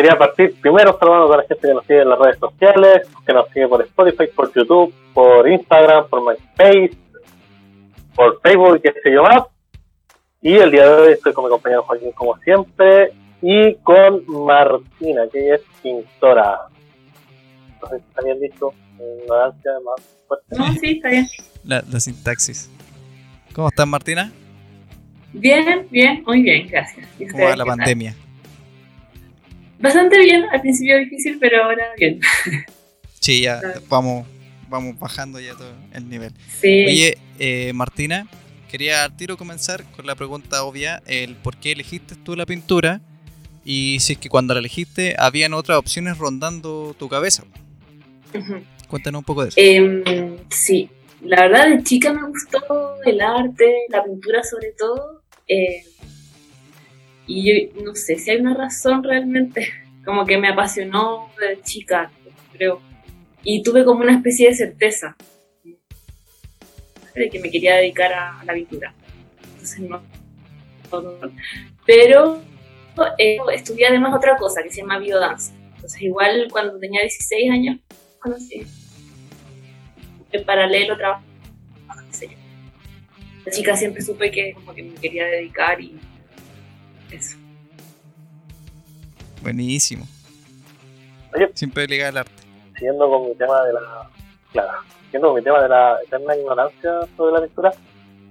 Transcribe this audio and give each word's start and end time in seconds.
quería 0.00 0.16
partir 0.16 0.54
primero 0.60 0.96
saludando 0.98 1.34
a 1.34 1.36
la 1.38 1.42
gente 1.42 1.68
que 1.68 1.74
nos 1.74 1.86
sigue 1.86 2.00
en 2.00 2.08
las 2.08 2.18
redes 2.18 2.38
sociales, 2.38 3.08
que 3.26 3.32
nos 3.34 3.48
sigue 3.48 3.68
por 3.68 3.82
Spotify, 3.82 4.26
por 4.34 4.52
YouTube, 4.54 4.94
por 5.12 5.46
Instagram, 5.46 6.08
por 6.08 6.22
MySpace, 6.22 6.96
por 8.14 8.40
Facebook 8.40 8.78
y 8.78 8.80
qué 8.80 8.92
sé 9.02 9.12
yo 9.12 9.22
más. 9.22 9.42
Y 10.40 10.54
el 10.54 10.70
día 10.70 10.88
de 10.88 10.94
hoy 10.94 11.12
estoy 11.12 11.34
con 11.34 11.44
mi 11.44 11.50
compañero 11.50 11.82
Joaquín 11.82 12.12
como 12.12 12.38
siempre 12.38 13.12
y 13.42 13.74
con 13.76 14.24
Martina, 14.26 15.24
que 15.30 15.54
es 15.54 15.60
pintora. 15.82 16.60
No 17.82 17.88
sé 17.88 17.96
si 17.98 18.02
está 18.08 18.22
bien 18.22 18.40
dicho, 18.40 18.72
ignorancia 19.22 19.72
más 19.84 20.06
fuerte. 20.26 20.56
No, 20.56 20.72
sí, 20.80 20.92
está 20.92 21.10
bien. 21.10 21.28
La, 21.64 21.84
la 21.90 22.00
sintaxis. 22.00 22.70
¿Cómo 23.52 23.68
estás, 23.68 23.86
Martina? 23.86 24.32
Bien, 25.34 25.86
bien, 25.90 26.22
muy 26.26 26.40
bien, 26.40 26.68
gracias. 26.68 27.06
¿Y 27.18 27.26
¿Cómo 27.26 27.44
va 27.44 27.54
la 27.54 27.64
tal? 27.64 28.14
Bastante 29.80 30.18
bien, 30.20 30.44
al 30.52 30.60
principio 30.60 30.98
difícil, 30.98 31.38
pero 31.40 31.64
ahora 31.64 31.84
bien. 31.98 32.20
Sí, 33.20 33.42
ya 33.42 33.60
Claro. 33.60 33.82
vamos, 33.90 34.26
vamos 34.70 34.98
bajando 34.98 35.38
ya 35.40 35.52
todo 35.54 35.74
el 35.92 36.08
nivel. 36.08 36.32
Sí. 36.58 36.86
Oye, 36.86 37.18
eh, 37.38 37.70
Martina, 37.74 38.26
quería 38.70 39.04
al 39.04 39.14
tiro 39.14 39.36
comenzar 39.36 39.84
con 39.94 40.06
la 40.06 40.14
pregunta 40.14 40.64
obvia, 40.64 41.02
el 41.06 41.36
por 41.36 41.58
qué 41.58 41.72
elegiste 41.72 42.14
tú 42.16 42.34
la 42.34 42.46
pintura 42.46 43.02
y 43.62 43.98
si 44.00 44.14
es 44.14 44.18
que 44.18 44.30
cuando 44.30 44.54
la 44.54 44.60
elegiste 44.60 45.16
habían 45.18 45.52
otras 45.52 45.76
opciones 45.76 46.16
rondando 46.16 46.96
tu 46.98 47.10
cabeza. 47.10 47.44
Cuéntanos 48.88 49.18
un 49.18 49.24
poco 49.24 49.42
de 49.42 49.48
eso. 49.50 49.56
Em, 49.60 50.02
sí, 50.48 50.88
la 51.22 51.42
verdad 51.42 51.68
de 51.68 51.82
chica 51.82 52.10
me 52.14 52.26
gustó 52.26 52.58
el 53.04 53.20
arte, 53.20 53.70
la 53.90 54.02
pintura 54.02 54.42
sobre 54.44 54.72
todo. 54.78 55.22
eh, 55.46 55.84
y 57.30 57.44
yo 57.44 57.82
no 57.84 57.94
sé 57.94 58.18
si 58.18 58.28
hay 58.32 58.38
una 58.38 58.54
razón 58.54 59.04
realmente, 59.04 59.72
como 60.04 60.26
que 60.26 60.36
me 60.36 60.48
apasionó 60.48 61.30
de 61.38 61.62
chica, 61.62 62.10
creo. 62.52 62.80
Y 63.44 63.62
tuve 63.62 63.84
como 63.84 64.00
una 64.00 64.16
especie 64.16 64.48
de 64.48 64.54
certeza 64.56 65.16
de 67.14 67.30
que 67.30 67.38
me 67.38 67.50
quería 67.50 67.76
dedicar 67.76 68.12
a, 68.12 68.44
la 68.44 68.52
pintura. 68.52 68.92
Entonces 69.52 69.80
no. 69.80 70.02
Pero 71.86 72.42
eh, 73.16 73.38
estudié 73.54 73.86
además 73.86 74.14
otra 74.14 74.36
cosa 74.36 74.62
que 74.64 74.70
se 74.70 74.80
llama 74.80 74.98
biodanza. 74.98 75.54
Entonces 75.76 76.02
igual 76.02 76.48
cuando 76.50 76.80
tenía 76.80 77.00
16 77.02 77.50
años 77.52 77.78
conocí 78.18 78.66
en 80.32 80.44
paralelo 80.44 80.96
trabajo. 80.96 81.24
La 83.44 83.52
chica 83.52 83.76
siempre 83.76 84.02
supe 84.02 84.30
que 84.30 84.52
como 84.52 84.74
que 84.74 84.82
me 84.82 84.94
quería 84.96 85.26
dedicar 85.26 85.80
y 85.80 85.98
eso. 87.12 87.36
Buenísimo. 89.42 90.06
Oye. 91.34 91.50
Siempre 91.54 91.86
ligada 91.86 92.10
al 92.10 92.18
arte. 92.18 92.42
siguiendo 92.74 93.08
con 93.08 93.28
mi 93.28 93.34
tema 93.34 93.62
de 93.64 93.72
la. 93.74 94.10
Claro, 94.52 94.70
siguiendo 95.04 95.28
con 95.28 95.36
mi 95.36 95.42
tema 95.42 95.62
de 95.62 95.68
la 95.68 95.98
eterna 96.04 96.36
ignorancia 96.36 96.90
sobre 97.16 97.32
la 97.34 97.46
pintura, 97.46 97.72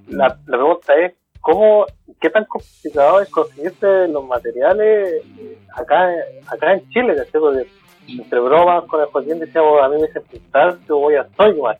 la, 0.07 0.27
la 0.45 0.57
pregunta 0.57 0.93
es: 0.95 1.13
¿cómo, 1.39 1.85
qué 2.19 2.29
tan 2.29 2.45
complicado 2.45 3.21
es 3.21 3.29
conseguirse 3.29 4.07
los 4.09 4.25
materiales 4.25 5.23
acá, 5.75 6.09
acá 6.47 6.73
en 6.73 6.89
Chile? 6.89 7.15
¿cachai? 7.15 7.41
Porque 7.41 7.67
entre 8.07 8.39
bromas 8.39 8.83
con 8.85 9.01
el 9.01 9.07
Joaquín 9.07 9.39
decíamos: 9.39 9.81
a 9.81 9.89
mí 9.89 9.95
me 9.95 10.07
dicen 10.07 10.23
pintar, 10.29 10.77
yo 10.87 10.97
voy 10.97 11.15
a 11.15 11.27
Soymac. 11.37 11.79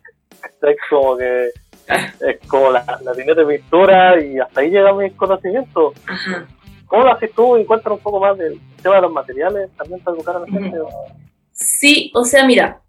Es 0.62 0.78
como 0.90 1.18
que. 1.18 1.50
Es 2.22 2.48
como 2.48 2.70
la, 2.70 2.86
la 3.02 3.14
de 3.14 3.46
pintura 3.46 4.22
y 4.24 4.38
hasta 4.38 4.62
ahí 4.62 4.70
llega 4.70 4.94
mis 4.94 5.12
conocimientos. 5.14 5.96
Ajá. 6.06 6.46
¿Cómo 6.90 7.04
lo 7.04 7.14
haces 7.14 7.32
tú? 7.34 7.58
Y 7.58 7.66
cuéntanos 7.66 8.00
un 8.00 8.04
poco 8.04 8.20
más 8.20 8.38
del 8.38 8.60
tema 8.84 8.96
de 8.96 9.02
los 9.04 9.12
materiales 9.14 9.70
también 9.78 10.02
para 10.02 10.18
educar 10.18 10.36
a 10.36 10.40
la 10.40 10.46
gente. 10.48 10.78
Sí, 11.54 12.12
o 12.16 12.26
sea, 12.26 12.46
mira, 12.46 12.82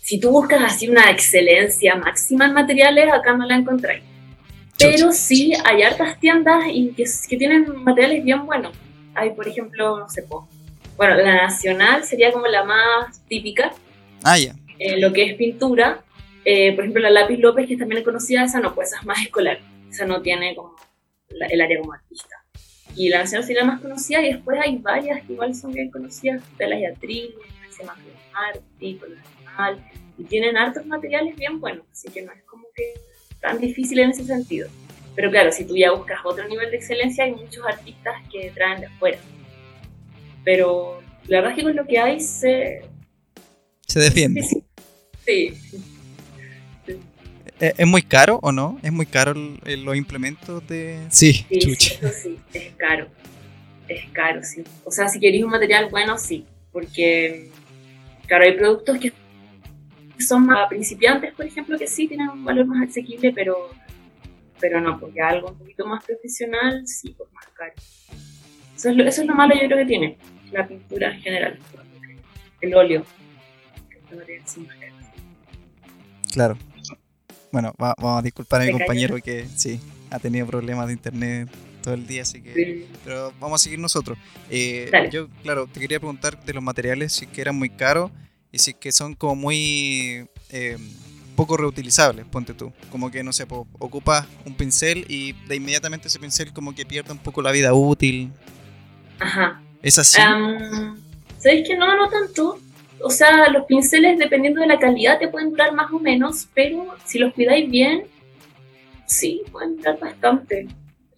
si 0.00 0.18
tú 0.20 0.30
buscas 0.30 0.62
así 0.62 0.88
una 0.88 1.10
excelencia 1.10 1.94
máxima 1.96 2.46
en 2.46 2.54
materiales, 2.54 3.12
acá 3.12 3.34
no 3.36 3.44
la 3.46 3.56
encontráis. 3.56 4.02
Pero 4.78 5.12
sí 5.12 5.52
hay 5.64 5.82
hartas 5.82 6.18
tiendas 6.18 6.64
y 6.72 6.92
que, 6.92 7.04
que 7.28 7.36
tienen 7.36 7.84
materiales 7.84 8.24
bien 8.24 8.46
buenos. 8.46 8.72
Hay, 9.14 9.30
por 9.30 9.46
ejemplo, 9.46 9.98
no 9.98 10.08
sé, 10.08 10.22
po, 10.22 10.48
bueno, 10.96 11.14
la 11.16 11.34
nacional 11.42 12.04
sería 12.04 12.32
como 12.32 12.46
la 12.46 12.64
más 12.64 13.24
típica, 13.28 13.72
Ah, 14.24 14.38
ya. 14.38 14.54
eh, 14.78 14.98
lo 15.00 15.12
que 15.12 15.24
es 15.24 15.34
pintura. 15.34 16.00
Eh, 16.44 16.72
por 16.74 16.84
ejemplo, 16.84 17.02
la 17.02 17.10
lápiz 17.10 17.38
López, 17.38 17.68
que 17.68 17.76
también 17.76 17.98
es 17.98 18.04
conocida, 18.04 18.44
esa 18.44 18.58
no, 18.60 18.74
pues 18.74 18.88
esa 18.88 19.00
es 19.00 19.06
más 19.06 19.20
escolar. 19.22 19.58
Esa 19.90 20.06
no 20.06 20.22
tiene 20.22 20.54
como 20.56 20.74
la- 21.28 21.46
el 21.46 21.60
área 21.60 21.78
como 21.80 21.92
artista. 21.92 22.36
Y 22.94 23.08
la 23.08 23.20
nacional 23.20 23.46
sería 23.46 23.62
la 23.62 23.72
más 23.72 23.80
conocida, 23.80 24.20
y 24.20 24.32
después 24.32 24.58
hay 24.62 24.76
varias 24.78 25.24
que 25.26 25.32
igual 25.32 25.54
son 25.54 25.72
bien 25.72 25.90
conocidas, 25.90 26.42
de 26.58 26.66
las 26.66 26.80
Yatrines, 26.80 27.34
se 27.70 27.82
llama 27.82 27.96
Marti, 28.32 28.94
Nacional, 28.94 29.90
y 30.18 30.24
tienen 30.24 30.56
hartos 30.56 30.84
materiales 30.86 31.36
bien 31.36 31.58
buenos, 31.60 31.86
así 31.90 32.10
que 32.10 32.22
no 32.22 32.32
es 32.32 32.42
como 32.44 32.64
que 32.74 32.92
tan 33.40 33.58
difícil 33.58 33.98
en 33.98 34.10
ese 34.10 34.24
sentido. 34.24 34.68
Pero 35.14 35.30
claro, 35.30 35.52
si 35.52 35.64
tú 35.64 35.76
ya 35.76 35.92
buscas 35.92 36.20
otro 36.24 36.46
nivel 36.48 36.70
de 36.70 36.76
excelencia, 36.76 37.24
hay 37.24 37.32
muchos 37.32 37.64
artistas 37.66 38.14
que 38.30 38.50
traen 38.50 38.80
de 38.80 38.86
afuera. 38.86 39.18
Pero 40.44 41.02
la 41.26 41.38
verdad 41.38 41.52
es 41.52 41.56
que 41.56 41.62
con 41.62 41.76
lo 41.76 41.86
que 41.86 41.98
hay 41.98 42.20
se... 42.20 42.82
Se 43.86 44.00
defiende. 44.00 44.42
Sí, 44.42 45.50
sí. 45.50 45.91
¿Es, 47.60 47.86
muy 47.86 48.02
caro 48.02 48.40
o 48.42 48.50
no? 48.50 48.78
¿Es 48.82 48.92
muy 48.92 49.06
caro 49.06 49.34
los 49.34 49.96
implementos 49.96 50.66
de...? 50.66 51.06
Sí, 51.10 51.46
Sí, 51.48 51.58
chucha. 51.58 51.94
sí, 52.12 52.38
sí, 52.50 52.58
es 52.58 52.74
caro. 52.76 53.08
Es 53.88 54.04
caro, 54.12 54.42
sí. 54.42 54.64
O 54.84 54.90
sea, 54.90 55.08
si 55.08 55.20
queréis 55.20 55.44
un 55.44 55.50
material 55.50 55.88
bueno, 55.90 56.18
sí. 56.18 56.44
Porque, 56.72 57.50
claro, 58.26 58.44
hay 58.44 58.56
productos 58.56 58.98
que 58.98 59.12
son 60.18 60.46
más 60.46 60.68
principiantes, 60.68 61.34
por 61.34 61.46
ejemplo, 61.46 61.78
que 61.78 61.86
sí 61.86 62.08
tienen 62.08 62.30
un 62.30 62.44
valor 62.44 62.66
más 62.66 62.88
asequible, 62.88 63.32
pero, 63.32 63.70
pero 64.58 64.80
no, 64.80 64.98
porque 64.98 65.20
algo 65.20 65.50
un 65.50 65.58
poquito 65.58 65.86
más 65.86 66.04
profesional, 66.04 66.86
sí, 66.86 67.14
pues 67.16 67.30
más 67.32 67.46
caro. 67.48 67.72
Eso 68.74 68.90
es, 68.90 68.96
lo, 68.96 69.04
eso 69.04 69.20
es 69.22 69.28
lo 69.28 69.34
malo, 69.34 69.54
yo 69.54 69.66
creo 69.66 69.78
que 69.78 69.84
tiene 69.84 70.16
la 70.50 70.66
pintura 70.66 71.14
en 71.14 71.20
general. 71.20 71.58
El 72.60 72.74
óleo. 72.74 73.04
que. 74.26 74.42
Claro. 76.32 76.56
Bueno, 77.52 77.72
va- 77.80 77.94
vamos 77.98 78.18
a 78.20 78.22
disculpar 78.22 78.62
a 78.62 78.64
mi 78.64 78.72
compañero 78.72 79.16
que 79.22 79.46
sí, 79.56 79.78
ha 80.10 80.18
tenido 80.18 80.46
problemas 80.46 80.86
de 80.86 80.94
internet 80.94 81.48
todo 81.82 81.94
el 81.94 82.06
día, 82.06 82.22
así 82.22 82.40
que... 82.40 82.54
Sí. 82.54 82.86
Pero 83.04 83.32
vamos 83.40 83.60
a 83.60 83.64
seguir 83.64 83.78
nosotros. 83.78 84.16
Eh, 84.50 84.90
yo, 85.10 85.28
claro, 85.42 85.66
te 85.66 85.78
quería 85.80 85.98
preguntar 86.00 86.42
de 86.44 86.52
los 86.54 86.62
materiales, 86.62 87.12
si 87.12 87.24
es 87.26 87.30
que 87.30 87.40
eran 87.40 87.56
muy 87.56 87.68
caros 87.70 88.10
y 88.52 88.58
si 88.58 88.70
es 88.70 88.76
que 88.76 88.92
son 88.92 89.14
como 89.14 89.34
muy 89.36 90.26
eh, 90.50 90.78
poco 91.36 91.56
reutilizables, 91.56 92.24
ponte 92.26 92.54
tú. 92.54 92.72
Como 92.90 93.10
que, 93.10 93.22
no 93.24 93.32
sé, 93.32 93.46
po, 93.46 93.66
ocupas 93.80 94.26
un 94.46 94.54
pincel 94.54 95.04
y 95.08 95.32
de 95.48 95.56
inmediatamente 95.56 96.08
ese 96.08 96.18
pincel 96.20 96.52
como 96.52 96.74
que 96.74 96.86
pierde 96.86 97.12
un 97.12 97.18
poco 97.18 97.42
la 97.42 97.50
vida 97.50 97.74
útil. 97.74 98.30
Ajá. 99.18 99.60
¿Es 99.82 99.98
así? 99.98 100.20
Am, 100.20 100.96
¿Sabéis 101.38 101.66
que 101.66 101.76
no, 101.76 101.96
no 101.96 102.08
tanto? 102.08 102.60
O 103.04 103.10
sea, 103.10 103.48
los 103.50 103.64
pinceles, 103.66 104.18
dependiendo 104.18 104.60
de 104.60 104.66
la 104.66 104.78
calidad, 104.78 105.18
te 105.18 105.28
pueden 105.28 105.50
durar 105.50 105.72
más 105.72 105.90
o 105.92 105.98
menos, 105.98 106.48
pero 106.54 106.86
si 107.04 107.18
los 107.18 107.32
cuidáis 107.34 107.70
bien, 107.70 108.04
sí, 109.06 109.42
pueden 109.50 109.76
durar 109.76 109.98
bastante. 109.98 110.66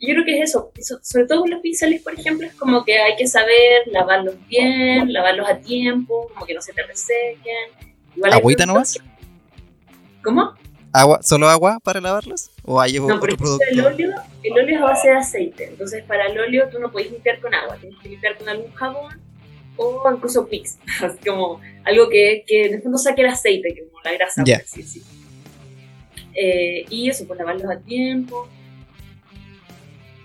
Yo 0.00 0.12
creo 0.14 0.24
que 0.24 0.38
es 0.38 0.50
eso, 0.50 0.70
eso- 0.76 0.98
sobre 1.02 1.26
todo 1.26 1.40
con 1.40 1.50
los 1.50 1.60
pinceles, 1.60 2.02
por 2.02 2.14
ejemplo, 2.18 2.46
es 2.46 2.54
como 2.54 2.84
que 2.84 2.98
hay 2.98 3.16
que 3.16 3.26
saber 3.26 3.82
lavarlos 3.86 4.34
bien, 4.48 5.12
lavarlos 5.12 5.48
a 5.48 5.58
tiempo, 5.58 6.28
como 6.34 6.44
que 6.46 6.54
no 6.54 6.60
se 6.60 6.72
te 6.72 6.82
resequen. 6.82 7.70
Igual 8.16 8.32
¿Agüita 8.34 8.66
nomás? 8.66 8.98
¿Cómo? 10.22 10.52
¿Agua, 10.92 11.20
¿Solo 11.22 11.48
agua 11.48 11.80
para 11.82 12.00
lavarlos? 12.00 12.50
¿O 12.64 12.80
hay 12.80 12.94
No, 12.94 13.06
por 13.06 13.12
otro 13.14 13.26
ejemplo, 13.26 13.46
producto? 13.58 13.64
el 13.70 13.80
óleo, 13.84 14.14
el 14.42 14.52
óleo 14.52 14.76
es 14.76 14.82
a 14.82 14.84
base 14.84 15.08
de 15.08 15.14
aceite. 15.16 15.64
Entonces, 15.70 16.04
para 16.04 16.26
el 16.26 16.38
óleo 16.38 16.68
tú 16.70 16.78
no 16.78 16.90
podés 16.92 17.10
limpiar 17.10 17.40
con 17.40 17.52
agua, 17.52 17.76
tienes 17.80 17.98
que 18.00 18.08
limpiar 18.10 18.36
con 18.38 18.48
algún 18.48 18.72
jabón 18.74 19.20
o 19.76 20.02
incluso 20.14 20.46
Pix. 20.48 20.78
Como 21.26 21.60
algo 21.84 22.08
que, 22.08 22.44
que 22.46 22.66
en 22.66 22.74
el 22.74 22.82
fondo 22.82 22.98
saque 22.98 23.22
el 23.22 23.28
aceite, 23.28 23.74
como 23.88 24.00
la 24.02 24.12
grasa, 24.12 24.42
por 24.42 24.64
así. 24.82 25.02
Eh, 26.34 26.84
y 26.90 27.08
eso, 27.08 27.26
pues 27.26 27.38
lavarlos 27.38 27.70
a 27.70 27.78
tiempo. 27.80 28.48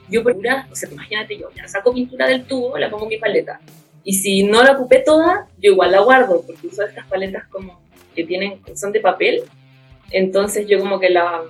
Yo 0.10 0.24
pintura, 0.24 0.68
o 0.72 0.76
sea, 0.76 0.90
imagínate 0.90 1.38
yo, 1.38 1.50
ya 1.56 1.68
saco 1.68 1.94
pintura 1.94 2.28
del 2.28 2.46
tubo, 2.46 2.78
la 2.78 2.90
pongo 2.90 3.04
en 3.04 3.10
mi 3.10 3.18
paleta. 3.18 3.60
Y 4.04 4.14
si 4.14 4.44
no 4.44 4.64
la 4.64 4.72
ocupé 4.72 5.00
toda, 5.00 5.48
yo 5.60 5.72
igual 5.74 5.92
la 5.92 6.00
guardo, 6.02 6.42
porque 6.48 6.66
uso 6.68 6.84
estas 6.84 7.06
paletas 7.08 7.48
como 7.50 7.80
que 8.16 8.24
tienen, 8.24 8.60
son 8.76 8.92
de 8.92 9.02
papel. 9.02 9.44
Entonces 10.10 10.66
yo 10.68 10.80
como 10.80 11.00
que 11.00 11.10
la, 11.12 11.42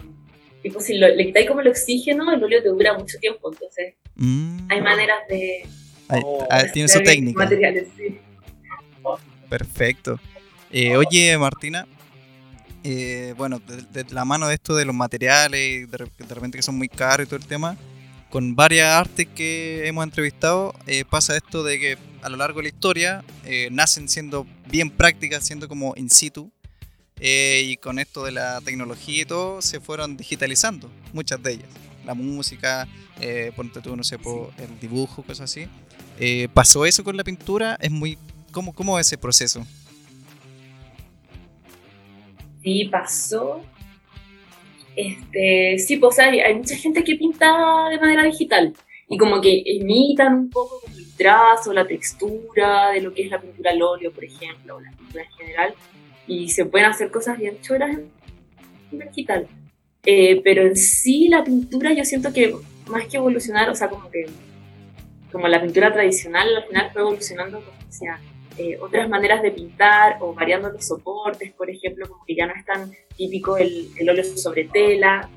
tipo 0.62 0.82
si 0.82 0.98
lo- 0.98 1.08
le 1.08 1.26
quitáis 1.28 1.48
como 1.48 1.62
el 1.62 1.70
oxígeno, 1.70 2.34
el 2.34 2.44
óleo 2.44 2.62
te 2.62 2.70
dura 2.70 2.98
mucho 2.98 3.18
tiempo. 3.20 3.52
Entonces 3.54 3.94
Mm, 4.16 4.68
hay 4.70 4.82
maneras 4.82 5.20
de... 5.30 5.66
ahí- 6.10 6.22
Oh. 6.26 6.46
ah, 6.52 6.64
tiene 6.74 6.90
su 6.90 7.02
técnica. 7.02 7.44
Materiales, 7.46 7.88
sí. 7.96 8.18
Perfecto. 9.50 10.20
Eh, 10.72 10.96
oye, 10.96 11.38
Martina, 11.38 11.88
eh, 12.84 13.34
bueno, 13.38 13.60
de, 13.60 14.04
de 14.04 14.14
la 14.14 14.26
mano 14.26 14.48
de 14.48 14.54
esto 14.56 14.76
de 14.76 14.86
los 14.86 14.94
materiales, 14.96 15.90
de, 15.90 16.08
de 16.18 16.36
repente 16.36 16.58
que 16.58 16.62
son 16.62 16.78
muy 16.78 16.88
caros 16.90 17.26
y 17.26 17.30
todo 17.30 17.38
el 17.40 17.46
tema, 17.48 17.76
con 18.30 18.56
varias 18.56 18.88
artes 18.90 19.28
que 19.36 19.88
hemos 19.88 20.04
entrevistado, 20.04 20.76
eh, 20.86 21.04
pasa 21.10 21.36
esto 21.36 21.64
de 21.64 21.80
que 21.80 21.98
a 22.22 22.30
lo 22.30 22.38
largo 22.38 22.60
de 22.60 22.64
la 22.64 22.70
historia 22.70 23.24
nacen 23.72 24.08
siendo 24.08 24.46
bien 24.70 24.92
prácticas, 24.92 25.44
siendo 25.46 25.68
como 25.68 25.94
in 25.98 26.10
situ, 26.12 26.52
y 27.20 27.76
con 27.78 27.98
esto 27.98 28.24
de 28.24 28.32
la 28.32 28.62
tecnología 28.62 29.24
y 29.24 29.26
todo, 29.26 29.62
se 29.64 29.80
fueron 29.80 30.16
digitalizando, 30.16 30.92
muchas 31.12 31.42
de 31.42 31.54
ellas. 31.54 31.70
La 32.06 32.14
música, 32.14 32.88
ponte 33.56 33.82
tú, 33.82 33.96
no 33.96 34.04
sé, 34.04 34.20
por 34.20 34.52
el 34.60 34.80
dibujo, 34.80 35.24
cosas 35.24 35.50
así. 35.52 35.68
Eh, 36.20 36.50
¿Pasó 36.54 36.86
eso 36.86 37.04
con 37.04 37.16
la 37.16 37.24
pintura? 37.24 37.78
Es 37.80 37.92
muy... 37.92 38.18
¿Cómo, 38.52 38.74
cómo 38.74 39.00
es 39.00 39.08
ese 39.08 39.18
proceso? 39.18 39.66
Sí, 42.62 42.86
pasó. 42.92 43.62
Este, 44.96 45.78
sí, 45.80 45.98
pues 45.98 46.20
hay, 46.20 46.40
hay 46.40 46.56
mucha 46.56 46.76
gente 46.76 47.04
que 47.04 47.16
pinta 47.16 47.90
de 47.90 48.00
manera 48.00 48.24
digital 48.24 48.74
y 49.08 49.18
como 49.18 49.40
que 49.42 49.64
imitan 49.66 50.34
un 50.34 50.50
poco 50.50 50.82
como 50.82 50.96
el 50.98 51.12
trazo, 51.16 51.74
la 51.74 51.88
textura 51.88 52.92
de 52.92 53.02
lo 53.02 53.14
que 53.14 53.24
es 53.24 53.32
la 53.32 53.42
pintura 53.42 53.72
al 53.72 53.82
óleo, 53.82 54.12
por 54.12 54.24
ejemplo, 54.24 54.76
o 54.76 54.82
la 54.82 54.92
pintura 54.92 55.24
en 55.24 55.32
general, 55.32 55.74
y 56.28 56.50
se 56.50 56.66
pueden 56.66 56.88
hacer 56.88 57.10
cosas 57.10 57.40
bien 57.40 57.60
chulas 57.62 57.98
en 57.98 59.00
digital. 59.00 59.48
Eh, 60.06 60.42
pero 60.44 60.62
en 60.62 60.76
sí 60.76 61.28
la 61.28 61.44
pintura 61.44 61.94
yo 61.94 62.06
siento 62.06 62.32
que 62.32 62.56
más 62.88 63.08
que 63.08 63.18
evolucionar, 63.18 63.70
o 63.70 63.76
sea, 63.76 63.90
como 63.90 64.12
que 64.12 64.26
como 65.32 65.48
la 65.48 65.62
pintura 65.62 65.94
tradicional 65.94 66.56
al 66.56 66.64
final 66.66 66.90
fue 66.92 67.02
evolucionando 67.02 67.64
sea, 67.90 68.20
eh, 68.58 68.78
otras 68.82 69.08
maneras 69.10 69.42
de 69.42 69.52
pintar 69.52 70.18
o 70.20 70.34
variando 70.34 70.70
los 70.70 70.86
soportes, 70.86 71.52
por 71.54 71.70
ejemplo, 71.70 72.08
como 72.08 72.26
que 72.26 72.36
ya 72.36 72.48
no 72.48 72.54
es 72.54 72.66
tan 72.66 72.92
típico 73.16 73.58
el, 73.58 73.90
el 73.98 74.10
óleo 74.10 74.24
sobre 74.24 74.66
tela. 74.66 75.30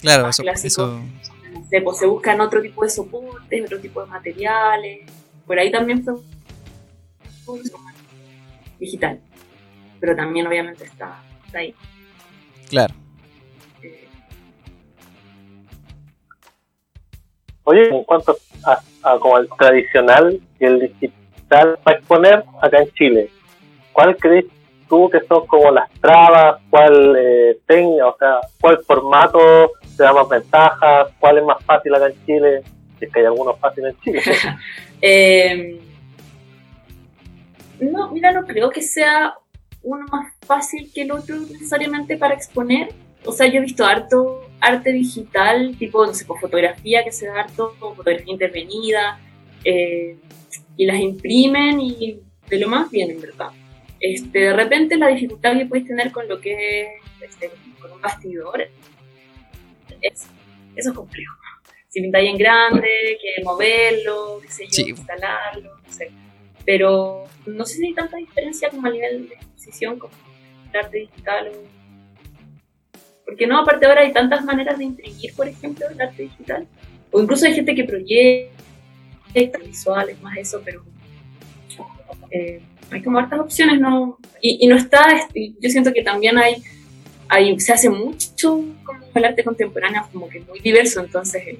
Claro, 0.00 0.28
eso, 0.28 0.42
eso... 0.42 1.00
Se, 1.70 1.80
pues, 1.80 1.98
se 1.98 2.06
buscan 2.06 2.40
otro 2.40 2.60
tipo 2.60 2.82
de 2.82 2.90
soportes, 2.90 3.64
otro 3.64 3.80
tipo 3.80 4.02
de 4.02 4.10
materiales. 4.10 5.10
Por 5.46 5.58
ahí 5.58 5.70
también 5.70 6.04
fue 6.04 7.60
digital, 8.78 9.20
pero 10.00 10.14
también 10.14 10.46
obviamente 10.46 10.84
está, 10.84 11.22
está 11.46 11.58
ahí. 11.58 11.74
Claro. 12.68 12.94
Oye, 17.64 17.88
en 17.88 18.04
cuanto 18.04 18.36
a, 18.64 19.18
como 19.18 19.38
el 19.38 19.48
tradicional 19.58 20.40
y 20.60 20.64
el 20.64 20.80
digital 20.80 21.78
para 21.82 21.98
exponer 21.98 22.44
acá 22.60 22.78
en 22.78 22.90
Chile, 22.92 23.30
¿cuál 23.92 24.16
crees 24.16 24.46
tú 24.88 25.08
que 25.08 25.20
son 25.20 25.46
como 25.46 25.70
las 25.70 25.90
trabas? 26.00 26.60
¿Cuál 26.68 27.16
eh, 27.18 27.58
o 28.02 28.16
sea, 28.18 28.40
cuál 28.60 28.78
formato 28.84 29.72
te 29.96 30.02
da 30.02 30.12
más 30.12 30.28
ventajas? 30.28 31.08
¿Cuál 31.18 31.38
es 31.38 31.44
más 31.44 31.64
fácil 31.64 31.94
acá 31.94 32.06
en 32.06 32.26
Chile? 32.26 32.62
Si 32.98 33.06
es 33.06 33.12
que 33.12 33.20
hay 33.20 33.26
algunos 33.26 33.58
fáciles 33.58 33.94
en 33.94 34.00
Chile. 34.00 34.22
eh, 35.02 35.80
no, 37.80 38.10
mira, 38.10 38.32
no 38.32 38.46
creo 38.46 38.70
que 38.70 38.82
sea 38.82 39.34
uno 39.82 40.06
más 40.10 40.32
fácil 40.46 40.90
que 40.92 41.02
el 41.02 41.12
otro 41.12 41.36
necesariamente 41.36 42.16
para 42.16 42.34
exponer. 42.34 42.88
O 43.24 43.32
sea, 43.32 43.46
yo 43.46 43.58
he 43.58 43.62
visto 43.62 43.84
harto 43.84 44.44
arte 44.64 44.92
digital, 44.92 45.76
tipo, 45.78 46.06
no 46.06 46.14
sé, 46.14 46.26
con 46.26 46.38
fotografía 46.38 47.04
que 47.04 47.12
se 47.12 47.26
da 47.26 47.40
harto, 47.40 47.74
fotografía 47.78 48.32
intervenida, 48.32 49.20
eh, 49.62 50.16
y 50.76 50.86
las 50.86 50.98
imprimen 51.00 51.80
y 51.80 52.20
de 52.48 52.58
lo 52.58 52.68
más 52.68 52.90
bien, 52.90 53.10
en 53.10 53.20
verdad. 53.20 53.50
Este, 54.00 54.38
de 54.38 54.52
repente 54.52 54.96
la 54.96 55.08
dificultad 55.08 55.56
que 55.56 55.66
puedes 55.66 55.86
tener 55.86 56.12
con 56.12 56.28
lo 56.28 56.40
que 56.40 56.82
es 56.82 56.88
este, 57.22 57.50
con 57.80 57.92
un 57.92 58.00
bastidor 58.00 58.62
es, 60.00 60.26
eso 60.76 60.90
es 60.90 60.96
complejo. 60.96 61.34
Si 61.88 62.00
pintáis 62.00 62.30
en 62.30 62.38
grande, 62.38 62.88
que 63.20 63.44
moverlo, 63.44 64.40
qué 64.42 64.50
sé 64.50 64.66
yo, 64.66 64.88
instalarlo, 64.88 65.76
no 65.76 65.92
sé. 65.92 66.10
Pero 66.66 67.24
no 67.46 67.64
sé 67.64 67.76
si 67.76 67.86
hay 67.86 67.94
tanta 67.94 68.16
diferencia 68.16 68.68
como 68.70 68.86
a 68.86 68.90
nivel 68.90 69.28
de 69.28 69.34
exposición 69.36 69.98
como 69.98 70.12
el 70.72 70.76
arte 70.76 70.98
digital 70.98 71.48
o 71.48 71.73
porque 73.24 73.46
no, 73.46 73.60
aparte 73.60 73.86
ahora 73.86 74.02
hay 74.02 74.12
tantas 74.12 74.44
maneras 74.44 74.78
de 74.78 74.84
imprimir, 74.84 75.34
por 75.34 75.48
ejemplo, 75.48 75.86
el 75.88 76.00
arte 76.00 76.24
digital. 76.24 76.66
O 77.10 77.20
incluso 77.20 77.46
hay 77.46 77.54
gente 77.54 77.74
que 77.74 77.84
proyecta 77.84 79.58
visuales, 79.58 80.20
más 80.20 80.36
eso, 80.36 80.60
pero 80.64 80.84
eh, 82.30 82.60
hay 82.90 83.02
como 83.02 83.18
hartas 83.18 83.40
opciones, 83.40 83.80
¿no? 83.80 84.18
Y, 84.40 84.66
no 84.66 84.76
está, 84.76 85.28
yo 85.34 85.70
siento 85.70 85.92
que 85.92 86.02
también 86.02 86.36
hay, 86.38 86.62
hay, 87.28 87.58
se 87.60 87.72
hace 87.72 87.88
mucho 87.88 88.62
como 88.84 89.00
el 89.14 89.24
arte 89.24 89.42
contemporáneo, 89.42 90.06
como 90.12 90.28
que 90.28 90.40
muy 90.40 90.60
diverso, 90.60 91.00
entonces 91.00 91.42
eh, 91.46 91.58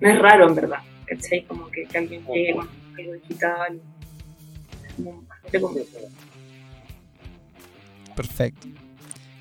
no 0.00 0.08
es 0.08 0.18
raro 0.18 0.48
en 0.48 0.54
verdad, 0.54 0.80
¿cachai? 1.06 1.42
Como 1.44 1.68
que, 1.70 1.84
que 1.84 1.98
alguien 1.98 2.24
llegue 2.26 2.54
con 2.54 2.68
algo 2.98 3.12
digital, 3.14 3.80
como 4.96 5.22
bastante 5.22 5.60
complejo. 5.60 5.88
Perfecto. 8.14 8.68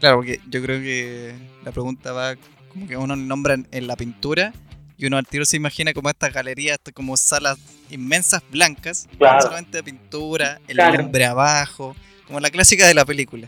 Claro, 0.01 0.17
porque 0.17 0.41
yo 0.49 0.63
creo 0.63 0.81
que 0.81 1.35
la 1.63 1.71
pregunta 1.71 2.11
va 2.11 2.35
como 2.69 2.87
que 2.87 2.97
uno 2.97 3.15
nombra 3.15 3.55
en, 3.71 3.87
la 3.87 3.95
pintura 3.95 4.51
y 4.97 5.05
uno 5.05 5.17
al 5.17 5.27
tiro 5.27 5.45
se 5.45 5.57
imagina 5.57 5.93
como 5.93 6.09
estas 6.09 6.33
galerías, 6.33 6.79
como 6.95 7.15
salas 7.17 7.59
inmensas 7.91 8.41
blancas, 8.49 9.07
solamente 9.19 9.77
de 9.77 9.83
pintura, 9.83 10.59
el 10.67 10.79
hombre 10.79 11.25
abajo, 11.25 11.95
como 12.25 12.39
la 12.39 12.49
clásica 12.49 12.87
de 12.87 12.95
la 12.95 13.05
película. 13.05 13.47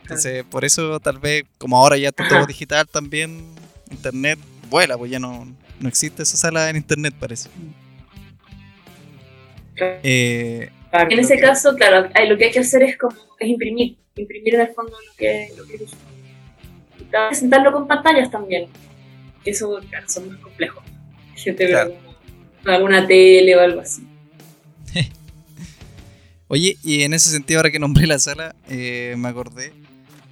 Entonces, 0.00 0.44
por 0.44 0.64
eso 0.64 0.98
tal 0.98 1.18
vez, 1.18 1.44
como 1.58 1.76
ahora 1.76 1.98
ya 1.98 2.08
está 2.08 2.26
todo 2.26 2.46
digital 2.48 2.88
también, 2.88 3.54
internet 3.90 4.38
vuela, 4.70 4.96
pues 4.96 5.10
ya 5.10 5.18
no, 5.18 5.46
no 5.78 5.88
existe 5.88 6.22
esa 6.22 6.38
sala 6.38 6.70
en 6.70 6.76
internet, 6.76 7.12
parece. 7.20 7.50
Eh, 9.76 10.70
en 10.90 11.18
ese 11.18 11.38
caso, 11.38 11.74
claro, 11.74 12.08
lo 12.26 12.38
que 12.38 12.46
hay 12.46 12.50
que 12.50 12.60
hacer 12.60 12.82
es 12.82 12.96
como 12.96 13.14
es 13.38 13.48
imprimir 13.48 13.98
imprimir 14.18 14.54
en 14.56 14.62
el 14.62 14.68
fondo 14.68 14.92
lo 14.92 15.12
que, 15.16 15.52
lo 15.56 15.64
que 15.64 15.86
presentarlo 17.10 17.72
con 17.72 17.86
pantallas 17.86 18.30
también. 18.30 18.68
Eso, 19.44 19.80
claro, 19.88 20.08
son 20.08 20.28
más 20.28 20.38
complejos. 20.38 20.82
Gente 21.34 21.68
claro. 21.68 21.94
ve 22.64 22.74
alguna 22.74 23.06
tele 23.06 23.56
o 23.56 23.60
algo 23.60 23.80
así. 23.80 24.02
Oye, 26.48 26.76
y 26.82 27.02
en 27.02 27.14
ese 27.14 27.30
sentido, 27.30 27.60
ahora 27.60 27.70
que 27.70 27.78
nombré 27.78 28.06
la 28.06 28.18
sala, 28.18 28.54
eh, 28.68 29.14
me 29.18 29.28
acordé. 29.28 29.72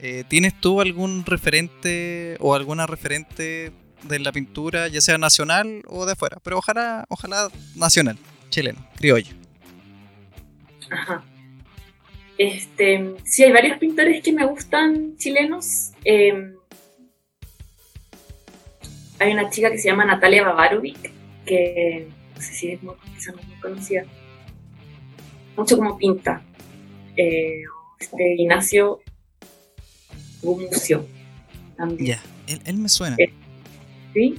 Eh, 0.01 0.25
¿Tienes 0.29 0.59
tú 0.61 0.81
algún 0.81 1.25
referente 1.25 2.37
o 2.41 2.55
alguna 2.55 2.87
referente 2.87 3.73
de 4.03 4.19
la 4.19 4.33
pintura, 4.33 4.89
ya 4.89 5.01
sea 5.01 5.19
nacional 5.19 5.83
o 5.87 6.05
de 6.05 6.13
afuera? 6.13 6.39
Pero 6.43 6.59
ojalá, 6.59 7.07
ojalá 7.09 7.49
nacional, 7.75 8.19
chileno, 8.51 8.87
criollo. 8.97 9.35
Ajá. 10.91 11.25
Este, 12.39 13.15
sí, 13.25 13.45
hay 13.45 13.53
varios 13.53 13.79
pintores 13.79 14.23
que 14.23 14.33
me 14.33 14.45
gustan 14.47 15.17
chilenos. 15.17 15.93
Em, 16.05 16.55
hay 19.19 19.33
una 19.33 19.49
chica 19.49 19.71
que 19.71 19.79
se 19.79 19.89
llama 19.89 20.05
Natalia 20.05 20.45
Babarovic, 20.45 21.11
que 21.47 22.09
no 22.35 22.41
sé 22.41 22.53
si 22.53 22.73
es 22.73 22.83
muy, 22.83 22.95
conocida. 23.61 24.05
Mucho 25.57 25.77
como 25.77 25.97
pinta. 25.97 26.43
Eh, 27.17 27.63
este 27.99 28.35
Ignacio 28.35 29.01
Gumucio 30.43 31.07
también. 31.79 32.19
Ya, 32.47 32.61
él, 32.67 32.77
me 32.77 32.91
suena. 32.91 33.17
Eh, 33.19 33.33
sí. 34.13 34.39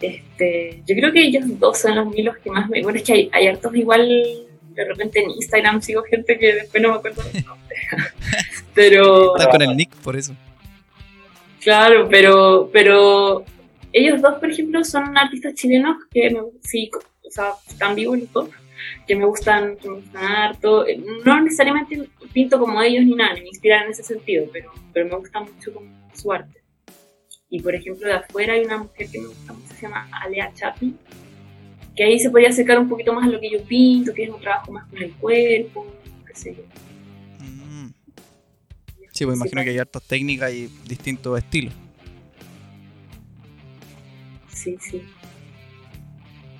Este, 0.00 0.82
yo 0.86 0.96
creo 0.96 1.12
que 1.12 1.22
ellos 1.22 1.44
dos 1.60 1.78
son 1.78 1.94
los 1.94 2.10
milos 2.10 2.36
que 2.38 2.50
más 2.50 2.68
me. 2.68 2.82
Bueno, 2.82 2.98
es 2.98 3.04
que 3.04 3.12
hay, 3.12 3.30
hay 3.32 3.46
hartos 3.46 3.74
igual 3.76 4.48
de 4.80 4.88
repente 4.88 5.20
en 5.20 5.30
Instagram 5.30 5.82
sigo 5.82 6.02
gente 6.02 6.38
que 6.38 6.54
después 6.54 6.82
no 6.82 6.90
me 6.90 6.96
acuerdo 6.96 7.22
del 7.22 7.44
nombre. 7.44 7.76
pero. 8.74 9.36
Está 9.36 9.50
con 9.50 9.62
el 9.62 9.76
nick 9.76 9.94
por 9.96 10.16
eso. 10.16 10.34
Claro, 11.60 12.08
pero, 12.08 12.70
pero 12.72 13.44
ellos 13.92 14.22
dos, 14.22 14.38
por 14.38 14.50
ejemplo, 14.50 14.82
son 14.84 15.16
artistas 15.16 15.54
chilenos 15.54 15.96
que 16.10 16.30
me, 16.30 16.40
sí, 16.62 16.90
o 16.94 17.30
sea, 17.30 17.52
están 17.68 17.94
vivos 17.94 18.18
y 18.18 18.26
todo, 18.26 18.48
que 19.06 19.14
me 19.14 19.26
gustan, 19.26 19.76
que 19.76 19.88
me 19.88 19.96
gustan 19.96 20.24
harto. 20.24 20.86
No 21.24 21.40
necesariamente 21.42 22.08
pinto 22.32 22.58
como 22.58 22.80
ellos 22.80 23.04
ni 23.04 23.14
nada, 23.14 23.34
ni 23.34 23.42
me 23.42 23.48
inspiran 23.48 23.84
en 23.84 23.90
ese 23.90 24.02
sentido, 24.02 24.46
pero, 24.52 24.72
pero 24.94 25.06
me 25.06 25.16
gusta 25.16 25.40
mucho 25.40 25.74
como 25.74 25.90
su 26.14 26.32
arte. 26.32 26.62
Y 27.50 27.60
por 27.60 27.74
ejemplo, 27.74 28.06
de 28.06 28.14
afuera 28.14 28.54
hay 28.54 28.64
una 28.64 28.78
mujer 28.78 29.08
que 29.10 29.20
me 29.20 29.26
gusta 29.26 29.52
mucho, 29.52 29.74
se 29.74 29.82
llama 29.82 30.08
Alea 30.12 30.52
Chapi, 30.54 30.94
que 32.00 32.04
ahí 32.04 32.18
se 32.18 32.30
podía 32.30 32.48
acercar 32.48 32.78
un 32.78 32.88
poquito 32.88 33.12
más 33.12 33.26
a 33.26 33.30
lo 33.30 33.38
que 33.38 33.50
yo 33.50 33.62
pinto, 33.62 34.14
que 34.14 34.24
es 34.24 34.30
un 34.30 34.40
trabajo 34.40 34.72
más 34.72 34.88
con 34.88 35.02
el 35.02 35.12
cuerpo, 35.16 35.86
qué 36.26 36.34
sé 36.34 36.54
yo. 36.56 36.62
Mm. 37.44 37.92
Sí, 39.12 39.26
pues 39.26 39.36
imagino 39.36 39.62
que 39.62 39.68
hay 39.68 39.76
hartas 39.76 40.02
técnicas 40.04 40.50
y 40.50 40.70
distintos 40.88 41.36
estilos. 41.36 41.74
Sí, 44.48 44.78
sí. 44.80 45.02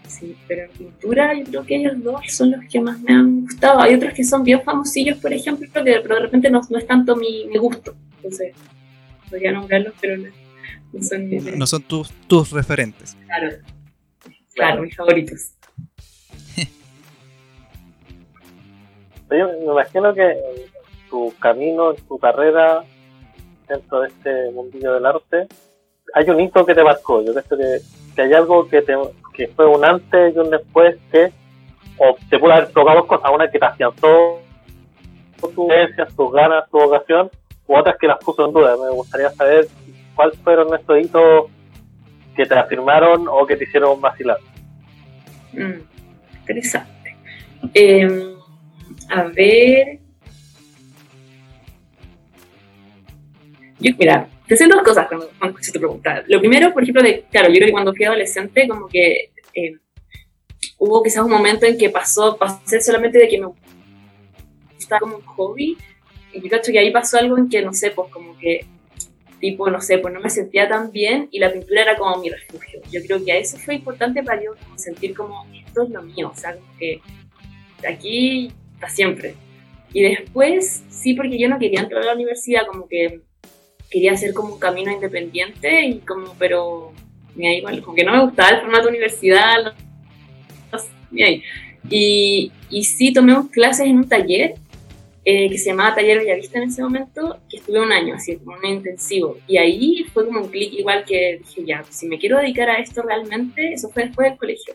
Sí, 0.06 0.36
pero 0.46 0.64
en 0.64 0.70
pintura 0.72 1.32
yo 1.32 1.44
creo 1.44 1.64
que 1.64 1.76
ellos 1.76 2.04
dos 2.04 2.20
son 2.28 2.50
los 2.50 2.60
que 2.70 2.78
más 2.78 3.00
me 3.00 3.14
han 3.14 3.40
gustado. 3.40 3.80
Hay 3.80 3.94
otros 3.94 4.12
que 4.12 4.24
son 4.24 4.44
bien 4.44 4.60
famosillos, 4.62 5.16
por 5.20 5.32
ejemplo, 5.32 5.66
que 5.72 5.80
pero 6.02 6.16
de 6.16 6.20
repente 6.20 6.50
no, 6.50 6.60
es 6.60 6.86
tanto 6.86 7.16
mi, 7.16 7.46
gusto. 7.56 7.96
Entonces, 8.16 8.52
podría 9.30 9.52
nombrarlos, 9.52 9.94
pero 10.02 10.18
no, 10.18 11.02
son, 11.02 11.58
no 11.58 11.66
son 11.66 11.82
tus, 11.84 12.10
tus 12.28 12.50
referentes. 12.50 13.16
Claro, 13.24 13.56
Claro, 14.54 14.82
mis 14.82 14.96
favoritos. 14.96 15.54
Yo 19.30 19.48
me 19.48 19.64
imagino 19.64 20.12
que 20.12 20.36
tu 21.08 21.32
camino, 21.38 21.94
tu 21.94 22.18
carrera 22.18 22.84
dentro 23.68 24.00
de 24.00 24.08
este 24.08 24.50
mundillo 24.50 24.94
del 24.94 25.06
arte, 25.06 25.46
hay 26.14 26.28
un 26.28 26.40
hito 26.40 26.66
que 26.66 26.74
te 26.74 26.82
marcó. 26.82 27.22
Yo 27.22 27.32
creo 27.32 27.44
que, 27.58 27.80
que 28.16 28.22
hay 28.22 28.32
algo 28.32 28.66
que, 28.68 28.82
te, 28.82 28.94
que 29.32 29.48
fue 29.48 29.66
un 29.66 29.84
antes 29.84 30.34
y 30.34 30.38
un 30.38 30.50
después 30.50 30.96
que 31.12 31.32
o 31.98 32.16
te 32.28 32.38
pudo 32.38 32.52
haber 32.52 32.72
tocado 32.72 33.06
cosas, 33.06 33.30
una 33.32 33.50
que 33.50 33.58
te 33.58 33.64
afianzó 33.66 34.40
tus 35.40 35.68
creencias, 35.68 36.14
tus 36.16 36.32
ganas, 36.32 36.68
tu 36.70 36.78
vocación, 36.78 37.30
u 37.66 37.76
otras 37.76 37.96
que 37.98 38.06
las 38.06 38.18
puso 38.18 38.46
en 38.46 38.52
duda. 38.52 38.76
Me 38.76 38.90
gustaría 38.90 39.30
saber 39.30 39.68
cuáles 40.14 40.38
fueron 40.38 40.74
estos 40.74 40.98
hitos 40.98 41.46
que 42.40 42.46
te 42.46 42.58
afirmaron 42.58 43.28
o 43.28 43.46
que 43.46 43.56
te 43.56 43.64
hicieron 43.64 44.00
vacilar. 44.00 44.38
Mm, 45.52 45.80
interesante. 46.40 47.16
Eh, 47.74 48.34
a 49.08 49.24
ver. 49.24 49.98
Yo, 53.78 53.92
mira, 53.98 54.28
te 54.46 54.56
sé 54.56 54.66
dos 54.66 54.82
cosas 54.82 55.06
cuando, 55.08 55.30
cuando 55.38 55.58
escuché 55.58 55.72
tu 55.72 55.78
pregunta. 55.78 56.24
Lo 56.28 56.40
primero, 56.40 56.72
por 56.72 56.82
ejemplo, 56.82 57.02
de, 57.02 57.24
claro, 57.30 57.48
yo 57.48 57.54
creo 57.56 57.66
que 57.66 57.72
cuando 57.72 57.94
fui 57.94 58.04
adolescente, 58.04 58.68
como 58.68 58.88
que 58.88 59.32
eh, 59.54 59.72
hubo 60.78 61.02
quizás 61.02 61.24
un 61.24 61.30
momento 61.30 61.66
en 61.66 61.76
que 61.76 61.90
pasó, 61.90 62.36
pasé 62.36 62.80
solamente 62.80 63.18
de 63.18 63.28
que 63.28 63.40
me 63.40 63.48
gustaba 64.74 65.00
como 65.00 65.16
un 65.16 65.22
hobby, 65.22 65.76
y 66.32 66.42
yo 66.42 66.48
cacho 66.48 66.72
que 66.72 66.78
ahí 66.78 66.90
pasó 66.90 67.18
algo 67.18 67.36
en 67.36 67.48
que, 67.48 67.62
no 67.62 67.72
sé, 67.72 67.90
pues 67.90 68.10
como 68.10 68.36
que, 68.38 68.66
tipo, 69.40 69.70
no 69.70 69.80
sé, 69.80 69.98
pues 69.98 70.12
no 70.14 70.20
me 70.20 70.30
sentía 70.30 70.68
tan 70.68 70.92
bien 70.92 71.28
y 71.32 71.38
la 71.38 71.52
pintura 71.52 71.82
era 71.82 71.96
como 71.96 72.18
mi 72.18 72.30
refugio. 72.30 72.80
Yo 72.90 73.00
creo 73.02 73.24
que 73.24 73.32
a 73.32 73.38
eso 73.38 73.56
fue 73.58 73.74
importante 73.74 74.22
para 74.22 74.42
yo 74.42 74.52
sentir 74.76 75.14
como, 75.14 75.46
esto 75.66 75.82
es 75.82 75.90
lo 75.90 76.02
mío, 76.02 76.30
o 76.32 76.36
sea, 76.36 76.54
como 76.54 76.76
que 76.78 77.00
aquí 77.88 78.52
para 78.78 78.92
siempre. 78.92 79.34
Y 79.92 80.02
después, 80.02 80.84
sí, 80.88 81.14
porque 81.14 81.38
yo 81.38 81.48
no 81.48 81.58
quería 81.58 81.80
entrar 81.80 82.02
a 82.02 82.06
la 82.06 82.14
universidad, 82.14 82.66
como 82.66 82.86
que 82.86 83.22
quería 83.90 84.12
hacer 84.12 84.32
como 84.32 84.54
un 84.54 84.60
camino 84.60 84.92
independiente 84.92 85.84
y 85.84 85.98
como, 85.98 86.34
pero, 86.38 86.92
me 87.34 87.56
igual, 87.56 87.82
como 87.82 87.96
que 87.96 88.04
no 88.04 88.12
me 88.12 88.24
gustaba 88.24 88.50
el 88.50 88.60
formato 88.60 88.88
universidad, 88.88 89.64
no, 89.64 89.72
no 90.72 90.84
ni 91.10 91.22
ahí. 91.22 91.42
Y, 91.88 92.52
y 92.68 92.84
sí, 92.84 93.12
tomé 93.12 93.34
clases 93.50 93.86
en 93.86 93.96
un 93.96 94.08
taller 94.08 94.54
eh, 95.24 95.50
que 95.50 95.58
se 95.58 95.70
llamaba 95.70 95.94
Taller 95.94 96.18
Bellavista 96.18 96.58
en 96.58 96.70
ese 96.70 96.82
momento, 96.82 97.40
que 97.48 97.58
estuve 97.58 97.80
un 97.80 97.92
año, 97.92 98.14
así 98.14 98.36
como 98.36 98.56
un 98.56 98.64
intensivo. 98.64 99.38
Y 99.46 99.58
ahí 99.58 100.04
fue 100.12 100.26
como 100.26 100.40
un 100.40 100.48
clic 100.48 100.72
igual 100.72 101.04
que 101.04 101.40
dije, 101.44 101.64
ya, 101.64 101.84
si 101.90 102.06
me 102.06 102.18
quiero 102.18 102.38
dedicar 102.38 102.70
a 102.70 102.78
esto 102.78 103.02
realmente, 103.02 103.74
eso 103.74 103.90
fue 103.90 104.04
después 104.04 104.30
del 104.30 104.38
colegio. 104.38 104.74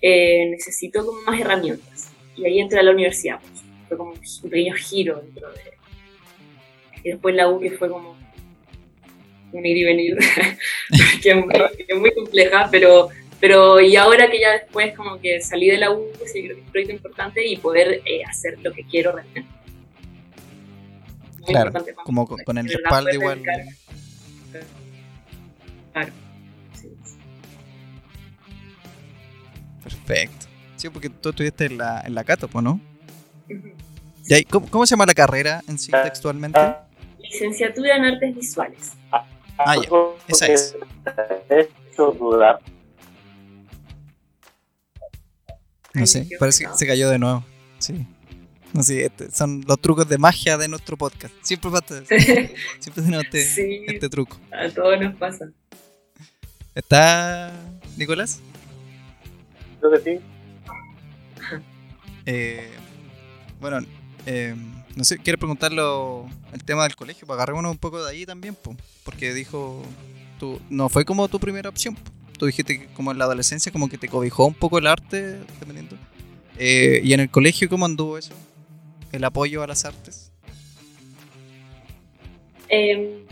Eh, 0.00 0.46
necesito 0.50 1.04
como 1.04 1.22
más 1.22 1.40
herramientas. 1.40 2.12
Y 2.36 2.44
ahí 2.44 2.60
entré 2.60 2.78
a 2.78 2.82
la 2.82 2.92
universidad. 2.92 3.40
Pues. 3.40 3.64
Fue 3.88 3.96
como 3.96 4.12
un 4.12 4.50
pequeño 4.50 4.74
giro 4.74 5.20
dentro 5.20 5.52
de... 5.52 5.60
Y 7.02 7.10
después 7.10 7.34
la 7.34 7.48
U 7.48 7.60
que 7.60 7.70
fue 7.72 7.88
como 7.88 8.16
un 9.52 9.66
ir 9.66 9.76
y 9.76 9.84
venir, 9.84 10.16
que, 11.22 11.30
es 11.30 11.96
muy, 11.98 12.12
compleja, 12.12 12.68
pero 12.70 13.08
pero 13.40 13.80
y 13.80 13.94
ahora 13.94 14.30
que 14.30 14.40
ya 14.40 14.52
después 14.52 14.96
como 14.96 15.20
que 15.20 15.40
salí 15.40 15.68
de 15.68 15.78
la 15.78 15.90
U, 15.90 16.06
sí 16.24 16.42
creo 16.42 16.56
que 16.56 16.60
es 16.60 16.66
un 16.66 16.72
proyecto 16.72 16.92
importante 16.94 17.46
y 17.46 17.56
poder 17.58 18.00
eh, 18.04 18.22
hacer 18.24 18.58
lo 18.62 18.72
que 18.72 18.84
quiero 18.84 19.12
realmente. 19.12 19.53
Muy 21.44 21.52
Claro, 21.52 21.66
importante 21.66 21.92
para 21.94 22.04
como 22.04 22.26
con, 22.26 22.42
con 22.42 22.58
el 22.58 22.68
respaldo 22.68 23.10
igual. 23.10 23.42
Claro. 25.92 26.12
Sí, 26.74 26.88
sí. 27.04 27.16
Perfecto. 29.82 30.46
Sí, 30.76 30.88
porque 30.88 31.10
tú 31.10 31.28
estuviste 31.30 31.66
en 31.66 31.78
la, 31.78 32.00
en 32.00 32.14
la 32.14 32.24
Cato, 32.24 32.48
po, 32.48 32.62
¿no? 32.62 32.80
Ujú. 33.48 33.68
¿Y 34.26 34.34
ahí, 34.34 34.44
¿cómo, 34.44 34.66
cómo 34.70 34.86
se 34.86 34.92
llama 34.92 35.06
la 35.06 35.14
carrera 35.14 35.62
en 35.68 35.78
sí 35.78 35.92
textualmente? 35.92 36.58
Licenciatura 37.18 37.96
en 37.96 38.04
Artes 38.04 38.34
Visuales. 38.34 38.92
Ah, 39.12 39.26
ya. 39.58 39.64
Algo 39.64 40.16
Esa 40.26 40.46
que 40.46 40.54
es. 40.54 40.76
No 45.92 46.06
sé, 46.06 46.26
parece 46.40 46.64
que 46.64 46.70
se 46.74 46.86
cayó 46.86 47.08
de 47.10 47.18
nuevo. 47.18 47.44
Sí. 47.78 48.06
No 48.74 48.82
sé, 48.82 49.06
este- 49.06 49.30
son 49.30 49.64
los 49.66 49.80
trucos 49.80 50.06
de 50.08 50.18
magia 50.18 50.58
de 50.58 50.66
nuestro 50.68 50.96
podcast. 50.96 51.32
Siempre 51.42 51.70
pasa. 51.70 52.02
Siempre 52.80 53.02
tenemos 53.02 53.24
este, 53.24 53.44
sí, 53.44 53.84
este 53.86 54.08
truco. 54.08 54.36
a 54.52 54.68
todos 54.68 55.00
nos 55.00 55.14
pasa. 55.16 55.46
¿Está 56.74 57.52
Nicolás? 57.96 58.40
Creo 59.80 59.92
que 59.92 60.00
sí. 60.00 60.20
Eh, 62.26 62.70
bueno, 63.60 63.80
eh, 64.24 64.54
no 64.96 65.04
sé, 65.04 65.18
quiero 65.18 65.38
preguntarlo 65.38 66.26
el 66.54 66.64
tema 66.64 66.84
del 66.84 66.96
colegio, 66.96 67.26
para 67.26 67.36
agarrémonos 67.36 67.70
un 67.72 67.76
poco 67.76 68.02
de 68.02 68.10
ahí 68.10 68.24
también, 68.24 68.54
po, 68.54 68.74
porque 69.04 69.34
dijo, 69.34 69.82
tú, 70.40 70.58
no 70.70 70.88
fue 70.88 71.04
como 71.04 71.28
tu 71.28 71.38
primera 71.38 71.68
opción, 71.68 71.94
po. 71.96 72.10
tú 72.38 72.46
dijiste 72.46 72.80
que 72.80 72.86
como 72.94 73.12
en 73.12 73.18
la 73.18 73.26
adolescencia 73.26 73.70
como 73.70 73.90
que 73.90 73.98
te 73.98 74.08
cobijó 74.08 74.46
un 74.46 74.54
poco 74.54 74.78
el 74.78 74.86
arte, 74.86 75.38
dependiendo. 75.60 75.98
Eh, 76.56 77.02
y 77.04 77.12
en 77.12 77.20
el 77.20 77.28
colegio, 77.28 77.68
¿cómo 77.68 77.84
anduvo 77.84 78.16
eso? 78.16 78.32
El 79.14 79.22
apoyo 79.24 79.62
a 79.62 79.66
las 79.68 79.84
artes. 79.84 80.32
Eh, 82.68 83.24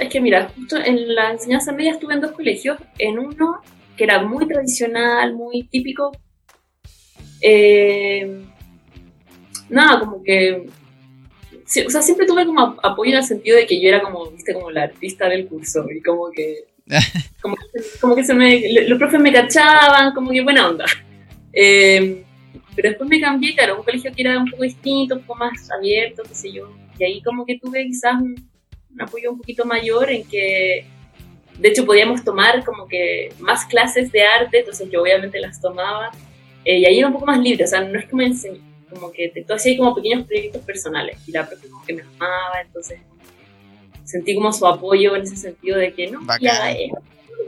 es 0.00 0.08
que 0.08 0.20
mira, 0.20 0.50
justo 0.56 0.76
en 0.78 1.14
la 1.14 1.32
enseñanza 1.32 1.72
media 1.72 1.92
estuve 1.92 2.14
en 2.14 2.22
dos 2.22 2.32
colegios, 2.32 2.78
en 2.98 3.18
uno 3.18 3.60
que 3.98 4.04
era 4.04 4.22
muy 4.22 4.46
tradicional, 4.48 5.34
muy 5.34 5.64
típico. 5.64 6.12
eh, 7.42 8.44
nada, 9.68 10.00
como 10.00 10.22
que. 10.22 10.66
o 11.86 11.90
sea, 11.90 12.00
siempre 12.00 12.26
tuve 12.26 12.46
como 12.46 12.60
ap- 12.62 12.78
apoyo 12.82 13.10
en 13.12 13.18
el 13.18 13.24
sentido 13.24 13.56
de 13.58 13.66
que 13.66 13.78
yo 13.80 13.88
era 13.88 14.00
como, 14.00 14.30
viste, 14.30 14.54
como 14.54 14.70
la 14.70 14.84
artista 14.84 15.28
del 15.28 15.46
curso, 15.48 15.84
y 15.94 16.00
como 16.02 16.30
que. 16.30 16.64
como, 17.42 17.56
que 17.56 17.62
como 18.00 18.16
que 18.16 18.24
se 18.24 18.32
me. 18.32 18.72
lo- 18.72 18.88
Los 18.88 18.98
profes 18.98 19.20
me 19.20 19.32
cachaban, 19.32 20.14
como 20.14 20.30
que 20.30 20.40
buena 20.42 20.68
onda. 20.68 20.86
Eh, 21.52 22.24
pero 22.76 22.90
después 22.90 23.08
me 23.08 23.20
cambié, 23.20 23.54
claro, 23.54 23.74
a 23.74 23.76
un 23.78 23.82
colegio 23.84 24.12
que 24.14 24.22
era 24.22 24.38
un 24.38 24.50
poco 24.50 24.62
distinto, 24.62 25.16
un 25.16 25.22
poco 25.22 25.38
más 25.40 25.70
abierto, 25.70 26.22
qué 26.28 26.34
sé 26.34 26.52
yo. 26.52 26.70
Y 26.98 27.04
ahí 27.04 27.22
como 27.22 27.44
que 27.46 27.58
tuve 27.58 27.84
quizás 27.86 28.14
un, 28.20 28.34
un 28.92 29.02
apoyo 29.02 29.32
un 29.32 29.38
poquito 29.38 29.64
mayor 29.64 30.10
en 30.10 30.24
que, 30.28 30.86
de 31.58 31.68
hecho, 31.68 31.86
podíamos 31.86 32.22
tomar 32.22 32.64
como 32.64 32.86
que 32.86 33.30
más 33.40 33.64
clases 33.64 34.12
de 34.12 34.22
arte, 34.22 34.60
entonces 34.60 34.88
yo 34.90 35.02
obviamente 35.02 35.40
las 35.40 35.60
tomaba. 35.60 36.10
eh, 36.64 36.78
y 36.78 36.84
ahí 36.84 36.98
era 36.98 37.06
un 37.08 37.14
poco 37.14 37.26
más 37.26 37.38
libre, 37.38 37.64
o 37.64 37.66
sea, 37.66 37.80
no 37.80 37.98
es 37.98 38.06
que 38.06 38.14
me 38.16 38.26
enseñé, 38.26 38.60
como 38.90 39.10
que 39.10 39.32
tú 39.46 39.54
hacías 39.54 39.78
como 39.78 39.94
pequeños 39.94 40.26
proyectos 40.26 40.62
personales 40.62 41.18
y 41.26 41.32
la 41.32 41.46
profe 41.48 41.68
como 41.68 41.84
que 41.84 41.94
me 41.94 42.02
amaba, 42.02 42.60
entonces 42.64 43.00
sentí 44.04 44.34
como 44.34 44.52
su 44.52 44.66
apoyo 44.66 45.16
en 45.16 45.22
ese 45.22 45.36
sentido 45.36 45.78
de 45.78 45.92
que 45.92 46.10
no, 46.10 46.20
Bacán. 46.24 46.42
y 46.42 46.46
haga 46.48 46.72
esto. 46.72 46.98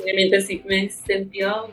Obviamente 0.02 0.40
sí 0.40 0.62
me 0.66 0.88
sentió 0.88 1.70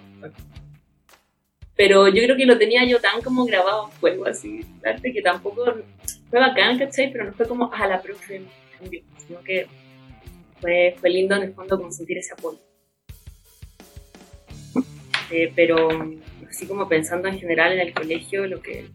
pero 1.75 2.07
yo 2.07 2.23
creo 2.23 2.37
que 2.37 2.45
lo 2.45 2.57
tenía 2.57 2.85
yo 2.85 2.99
tan 2.99 3.21
como 3.21 3.45
grabado 3.45 3.87
a 3.87 3.91
fuego, 3.91 4.25
así, 4.25 4.61
arte, 4.83 5.11
que 5.11 5.21
tampoco 5.21 5.65
fue 6.29 6.39
bacán, 6.39 6.79
¿cachai? 6.79 7.11
Pero 7.11 7.25
no 7.25 7.33
fue 7.33 7.47
como, 7.47 7.71
a 7.73 7.87
la 7.87 8.01
profe 8.01 8.41
sino 9.27 9.41
que 9.41 9.67
fue, 10.61 10.95
fue 10.99 11.09
lindo 11.09 11.35
en 11.35 11.43
el 11.43 11.53
fondo 11.53 11.77
como 11.77 11.91
sentir 11.91 12.17
ese 12.17 12.33
apoyo. 12.33 12.59
Eh, 15.31 15.51
pero 15.55 15.89
así 16.47 16.67
como 16.67 16.87
pensando 16.87 17.27
en 17.27 17.39
general 17.39 17.73
en 17.73 17.79
el 17.79 17.93
colegio, 17.93 18.45
lo 18.47 18.61
que 18.61 18.85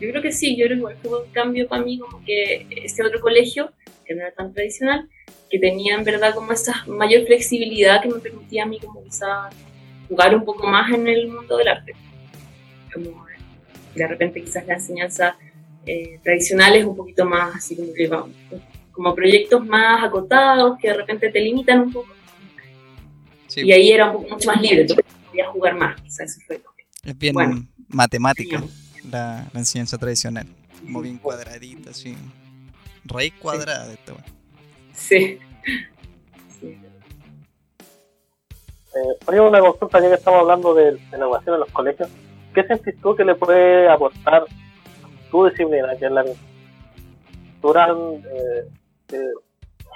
yo 0.00 0.10
creo 0.10 0.22
que 0.22 0.32
sí, 0.32 0.56
yo 0.56 0.66
creo 0.66 0.78
igual 0.78 0.96
fue 1.02 1.22
un 1.22 1.30
cambio 1.30 1.68
para 1.68 1.82
mí, 1.82 1.98
como 1.98 2.24
que 2.24 2.66
este 2.70 3.04
otro 3.04 3.20
colegio, 3.20 3.72
que 4.04 4.14
no 4.14 4.22
era 4.22 4.32
tan 4.32 4.52
tradicional, 4.52 5.08
que 5.50 5.58
tenía 5.58 5.94
en 5.94 6.04
verdad 6.04 6.34
como 6.34 6.52
esa 6.52 6.84
mayor 6.86 7.26
flexibilidad 7.26 8.02
que 8.02 8.08
me 8.08 8.18
permitía 8.18 8.64
a 8.64 8.66
mí 8.66 8.80
como 8.80 9.04
quizá 9.04 9.50
jugar 10.08 10.34
un 10.34 10.44
poco 10.44 10.66
más 10.66 10.90
en 10.92 11.06
el 11.08 11.28
mundo 11.28 11.56
del 11.56 11.68
arte. 11.68 11.92
Como 12.92 13.24
de 13.94 14.08
repente 14.08 14.42
quizás 14.42 14.66
la 14.66 14.74
enseñanza 14.74 15.36
eh, 15.86 16.18
tradicional 16.22 16.74
es 16.76 16.84
un 16.84 16.96
poquito 16.96 17.24
más 17.24 17.54
así 17.56 17.76
como 17.76 17.92
que 17.92 18.10
como 18.90 19.14
proyectos 19.14 19.64
más 19.64 20.02
acotados 20.04 20.78
que 20.80 20.88
de 20.88 20.94
repente 20.94 21.30
te 21.30 21.40
limitan 21.40 21.80
un 21.80 21.92
poco 21.92 22.08
Sí, 23.46 23.60
y 23.62 23.72
ahí 23.72 23.92
era 23.92 24.06
un 24.10 24.14
poco 24.14 24.34
mucho 24.34 24.48
más 24.48 24.60
libre, 24.60 24.80
entonces 24.80 25.04
podía 25.28 25.46
jugar 25.48 25.76
más, 25.76 26.00
quizás 26.00 26.30
eso 26.30 26.40
fue 26.46 26.60
es 27.04 27.18
bien 27.18 27.34
bueno. 27.34 27.66
matemática 27.88 28.60
Sí. 28.60 29.08
la, 29.10 29.46
la 29.52 29.60
enseñanza 29.60 29.96
tradicional. 29.98 30.46
Como 30.82 31.02
bien 31.02 31.18
cuadradita, 31.18 31.90
así. 31.90 32.16
Raíz 33.04 33.32
cuadrada 33.38 33.86
de 33.86 33.94
esta 33.94 34.12
weá. 34.14 34.24
Sí. 34.94 35.18
Sí. 35.18 35.38
Eh, 38.96 39.40
una 39.40 39.60
consulta 39.60 40.00
ya 40.00 40.08
que 40.08 40.14
estamos 40.14 40.40
hablando 40.40 40.74
de, 40.74 40.92
de 40.92 41.18
la 41.18 41.24
educación 41.24 41.54
en 41.54 41.60
los 41.60 41.70
colegios. 41.70 42.08
¿Qué 42.54 42.62
sentís 42.64 43.00
tú 43.00 43.16
que 43.16 43.24
le 43.24 43.34
puede 43.34 43.88
aportar 43.88 44.44
tu 45.30 45.46
disciplina, 45.46 45.96
que 45.98 46.06
es 46.06 46.12
la 46.12 46.24
pintura 47.42 47.88
eh, 47.88 48.68
eh, 49.12 49.32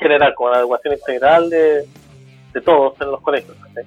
general, 0.01 0.35
como 0.35 0.51
la 0.51 0.61
educación 0.61 0.95
integral 0.95 1.49
de, 1.49 1.87
de 2.53 2.61
todos 2.61 3.01
en 3.01 3.11
los 3.13 3.21
colegios? 3.21 3.57
¿cachai? 3.63 3.85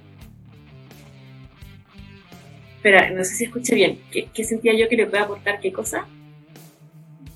Espera, 2.77 3.09
no 3.09 3.23
sé 3.23 3.35
si 3.35 3.43
escuché 3.45 3.75
bien. 3.75 4.01
¿Qué, 4.11 4.29
qué 4.33 4.43
sentía 4.43 4.73
yo 4.73 4.87
que 4.87 4.95
le 4.95 5.07
puede 5.07 5.23
aportar 5.23 5.59
qué 5.59 5.73
cosa? 5.73 6.07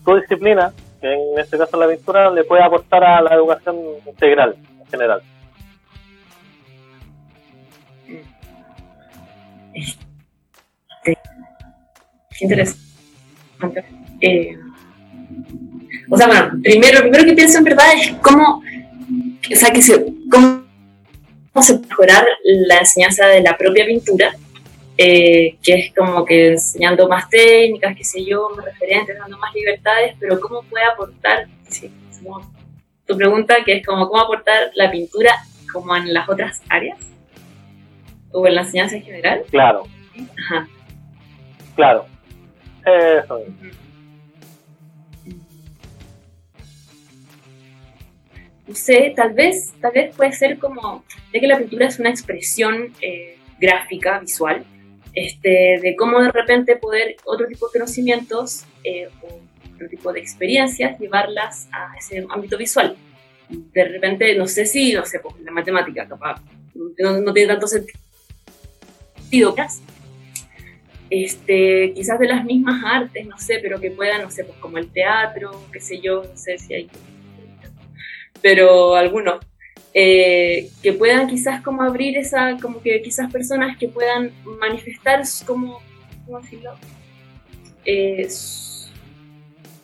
tu 0.05 0.15
disciplina, 0.15 0.71
que 1.01 1.11
en 1.11 1.39
este 1.39 1.57
caso 1.57 1.77
la 1.77 1.87
pintura, 1.87 2.29
le 2.29 2.43
puede 2.43 2.63
aportar 2.63 3.03
a 3.03 3.21
la 3.21 3.33
educación 3.33 3.75
integral 4.05 4.55
en 4.79 4.85
general. 4.85 5.21
Interesante. 12.41 13.85
Eh, 14.21 14.57
o 16.09 16.17
sea, 16.17 16.27
bueno, 16.27 16.51
primero, 16.63 16.95
lo 16.95 17.01
primero 17.01 17.25
que 17.25 17.33
pienso 17.33 17.57
en 17.57 17.63
verdad 17.63 17.85
es 17.95 18.11
cómo, 18.21 18.61
o 19.51 19.55
sea, 19.55 19.71
que 19.71 19.81
se, 19.81 20.05
cómo, 20.29 20.63
se 21.61 21.79
mejorar 21.79 22.25
la 22.43 22.79
enseñanza 22.79 23.27
de 23.27 23.41
la 23.41 23.57
propia 23.57 23.85
pintura, 23.85 24.35
eh, 24.97 25.57
que 25.63 25.73
es 25.73 25.93
como 25.93 26.23
que 26.23 26.51
enseñando 26.53 27.07
más 27.07 27.29
técnicas, 27.29 27.95
qué 27.95 28.03
sé 28.03 28.23
yo, 28.23 28.49
más 28.55 28.65
referentes, 28.65 29.17
dando 29.17 29.37
más 29.37 29.53
libertades, 29.53 30.15
pero 30.19 30.39
cómo 30.39 30.63
puede 30.63 30.85
aportar, 30.85 31.47
sí, 31.67 31.91
tu 33.05 33.17
pregunta, 33.17 33.57
que 33.63 33.77
es 33.77 33.85
como 33.85 34.07
cómo 34.07 34.21
aportar 34.21 34.71
la 34.75 34.89
pintura 34.91 35.35
como 35.71 35.95
en 35.95 36.13
las 36.13 36.27
otras 36.27 36.61
áreas 36.69 36.97
o 38.31 38.47
en 38.47 38.55
la 38.55 38.61
enseñanza 38.61 38.95
en 38.95 39.03
general. 39.03 39.43
Claro. 39.49 39.83
Ajá. 40.39 40.67
Claro. 41.75 42.05
Eso. 42.85 43.43
no 48.67 48.73
sé, 48.73 49.13
tal 49.15 49.33
vez, 49.33 49.73
tal 49.79 49.91
vez 49.91 50.15
puede 50.15 50.33
ser 50.33 50.57
como, 50.57 51.03
ya 51.33 51.39
que 51.39 51.47
la 51.47 51.57
pintura 51.57 51.87
es 51.87 51.99
una 51.99 52.09
expresión 52.09 52.93
eh, 53.01 53.37
gráfica, 53.59 54.19
visual, 54.19 54.65
este, 55.13 55.79
de 55.81 55.95
cómo 55.97 56.19
de 56.19 56.31
repente 56.31 56.75
poder 56.75 57.15
otro 57.25 57.47
tipo 57.47 57.67
de 57.67 57.79
conocimientos 57.79 58.65
eh, 58.83 59.07
o 59.21 59.39
otro 59.73 59.87
tipo 59.87 60.11
de 60.11 60.19
experiencias 60.19 60.99
llevarlas 60.99 61.67
a 61.71 61.95
ese 61.97 62.25
ámbito 62.29 62.57
visual. 62.57 62.95
De 63.49 63.85
repente, 63.85 64.35
no 64.35 64.47
sé 64.47 64.65
si, 64.65 64.93
no 64.93 65.05
sé, 65.05 65.19
pues 65.19 65.35
la 65.41 65.51
matemática, 65.51 66.07
capaz, 66.07 66.41
no, 66.73 67.33
tiene 67.33 67.53
tanto 67.53 67.67
sentido. 67.67 67.99
Este, 71.09 71.93
quizás 71.93 72.19
de 72.19 72.27
las 72.27 72.43
mismas 72.43 72.83
artes, 72.83 73.27
no 73.27 73.37
sé, 73.37 73.59
pero 73.61 73.79
que 73.79 73.91
puedan, 73.91 74.23
no 74.23 74.31
sé, 74.31 74.43
pues 74.43 74.57
como 74.59 74.77
el 74.77 74.91
teatro, 74.91 75.51
qué 75.71 75.79
sé 75.79 76.01
yo, 76.01 76.23
no 76.23 76.37
sé 76.37 76.57
si 76.57 76.73
hay 76.73 76.89
pero 78.45 78.95
algunos, 78.95 79.39
eh, 79.91 80.69
que 80.83 80.93
puedan 80.93 81.27
quizás 81.27 81.63
como 81.63 81.81
abrir 81.81 82.15
esa, 82.15 82.57
como 82.61 82.79
que 82.79 83.01
quizás 83.01 83.31
personas 83.31 83.75
que 83.77 83.87
puedan 83.87 84.31
manifestar 84.59 85.23
como, 85.47 85.79
¿cómo 86.25 86.41
decirlo? 86.41 86.75
Eh, 87.85 88.27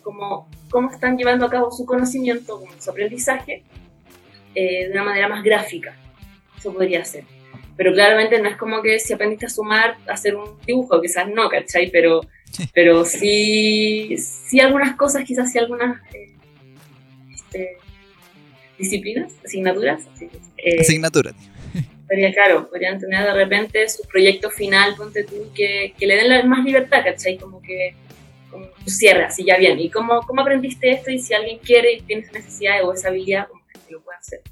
como 0.02 0.48
cómo 0.70 0.92
están 0.92 1.16
llevando 1.16 1.44
a 1.44 1.50
cabo 1.50 1.72
su 1.72 1.84
conocimiento, 1.84 2.62
su 2.78 2.90
aprendizaje, 2.90 3.64
eh, 4.54 4.86
de 4.86 4.92
una 4.92 5.02
manera 5.02 5.28
más 5.28 5.42
gráfica. 5.42 5.96
Eso 6.56 6.72
podría 6.72 7.04
ser. 7.04 7.24
Pero 7.76 7.92
claramente 7.92 8.40
no 8.40 8.48
es 8.48 8.56
como 8.56 8.82
que 8.82 8.98
si 8.98 9.12
aprendiste 9.12 9.46
a 9.46 9.50
sumar, 9.50 9.96
hacer 10.06 10.36
un 10.36 10.58
dibujo, 10.66 11.00
quizás 11.00 11.28
no, 11.28 11.48
¿cachai? 11.48 11.90
Pero, 11.90 12.20
pero 12.74 13.04
sí, 13.04 14.16
sí 14.18 14.60
algunas 14.60 14.96
cosas, 14.96 15.24
quizás 15.24 15.50
sí 15.50 15.58
algunas 15.58 16.00
este, 17.32 17.78
disciplinas, 18.78 19.32
asignaturas. 19.44 20.02
Eh, 20.58 20.80
asignaturas. 20.80 21.34
Sería 22.08 22.32
claro, 22.32 22.68
podrían 22.68 22.98
tener 22.98 23.24
de 23.24 23.32
repente 23.32 23.88
su 23.88 24.02
proyecto 24.06 24.50
final, 24.50 24.94
ponte 24.96 25.24
tú, 25.24 25.50
que, 25.54 25.94
que 25.98 26.06
le 26.06 26.16
den 26.16 26.46
más 26.46 26.62
libertad, 26.62 27.02
¿cachai? 27.02 27.38
Como 27.38 27.62
que 27.62 27.94
como 28.52 28.66
cierre, 28.86 29.24
así 29.24 29.44
ya 29.44 29.56
bien. 29.56 29.80
¿Y 29.80 29.90
cómo, 29.90 30.20
cómo 30.26 30.42
aprendiste 30.42 30.90
esto? 30.90 31.10
Y 31.10 31.18
si 31.18 31.32
alguien 31.32 31.58
quiere 31.58 31.94
y 31.94 32.00
tiene 32.02 32.22
esa 32.22 32.32
necesidad 32.32 32.84
o 32.84 32.92
esa 32.92 33.08
habilidad, 33.08 33.48
como 33.48 33.62
que 33.66 33.92
lo 33.92 34.02
puede 34.02 34.18
hacer. 34.18 34.42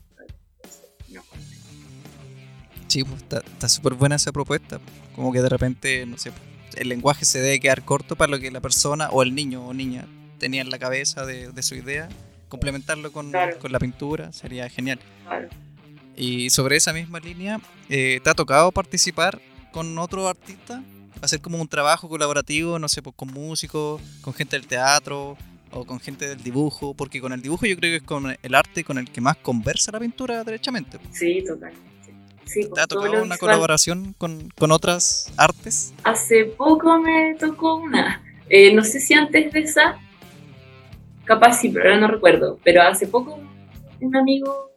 Sí, 2.91 3.05
pues 3.05 3.23
está 3.23 3.69
súper 3.69 3.95
buena 3.95 4.17
esa 4.17 4.33
propuesta. 4.33 4.81
Como 5.15 5.33
que 5.33 5.41
de 5.41 5.49
repente, 5.49 6.05
no 6.07 6.19
sé, 6.19 6.33
el 6.77 6.89
lenguaje 6.89 7.25
se 7.25 7.41
debe 7.41 7.61
quedar 7.61 7.85
corto 7.85 8.17
para 8.17 8.33
lo 8.33 8.41
que 8.41 8.51
la 8.51 8.61
persona 8.61 9.09
o 9.11 9.23
el 9.23 9.33
niño 9.33 9.65
o 9.65 9.73
niña 9.73 10.07
tenía 10.39 10.61
en 10.61 10.71
la 10.71 10.79
cabeza 10.79 11.25
de, 11.25 11.53
de 11.53 11.63
su 11.63 11.77
idea 11.77 12.09
complementarlo 12.51 13.13
con, 13.13 13.33
con 13.61 13.73
la 13.73 13.79
pintura, 13.79 14.33
sería 14.33 14.69
genial. 14.69 14.99
Y 16.17 16.51
sobre 16.51 16.77
esa 16.77 16.93
misma 16.93 17.21
línea, 17.21 17.61
eh, 17.89 18.21
¿te 18.23 18.29
ha 18.29 18.35
tocado 18.35 18.71
participar 18.73 19.41
con 19.73 19.97
otro 19.99 20.29
artista? 20.29 20.83
Hacer 21.23 21.41
como 21.41 21.59
un 21.59 21.69
trabajo 21.69 22.09
colaborativo, 22.09 22.79
no 22.79 22.89
sé, 22.89 23.03
pues 23.03 23.15
con 23.15 23.33
músicos, 23.33 24.03
con 24.21 24.35
gente 24.35 24.57
del 24.57 24.67
teatro 24.67 25.39
o 25.71 25.85
con 25.87 26.01
gente 26.01 26.29
del 26.29 26.43
dibujo, 26.43 26.93
porque 26.93 27.21
con 27.21 27.33
el 27.33 27.41
dibujo 27.41 27.65
yo 27.67 27.77
creo 27.77 27.93
que 27.93 27.97
es 27.99 28.03
con 28.03 28.37
el 28.43 28.55
arte 28.55 28.83
con 28.83 28.99
el 28.99 29.09
que 29.11 29.21
más 29.21 29.37
conversa 29.37 29.93
la 29.93 30.01
pintura 30.01 30.43
derechamente. 30.43 30.99
Sí, 31.13 31.45
totalmente. 31.47 31.90
Sí, 32.53 32.69
¿Te 32.75 32.81
ha 32.81 32.87
tocado 32.87 33.23
una 33.23 33.39
colaboración 33.39 34.15
con, 34.19 34.51
con, 34.59 34.73
otras 34.73 35.33
artes? 35.37 35.95
Hace 36.03 36.47
poco 36.47 36.99
me 36.99 37.37
tocó 37.39 37.77
una. 37.77 38.23
Eh, 38.49 38.75
no 38.75 38.83
sé 38.83 38.99
si 38.99 39.15
antes 39.15 39.53
de 39.53 39.61
esa 39.61 40.01
Capaz 41.31 41.61
sí, 41.61 41.69
pero 41.69 41.85
ahora 41.85 42.01
no 42.01 42.09
recuerdo. 42.09 42.59
Pero 42.65 42.83
hace 42.83 43.07
poco 43.07 43.39
un 44.01 44.17
amigo 44.17 44.73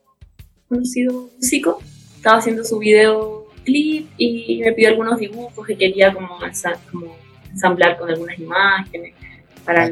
conocido 0.70 1.32
músico 1.36 1.82
estaba 2.16 2.38
haciendo 2.38 2.64
su 2.64 2.78
video 2.78 3.48
clip 3.64 4.08
y 4.20 4.62
me 4.64 4.72
pidió 4.74 4.90
algunos 4.90 5.18
dibujos 5.18 5.66
que 5.66 5.76
quería 5.76 6.14
como, 6.14 6.38
como 6.92 7.18
ensamblar 7.50 7.98
con 7.98 8.08
algunas 8.08 8.38
imágenes 8.38 9.16
para 9.66 9.86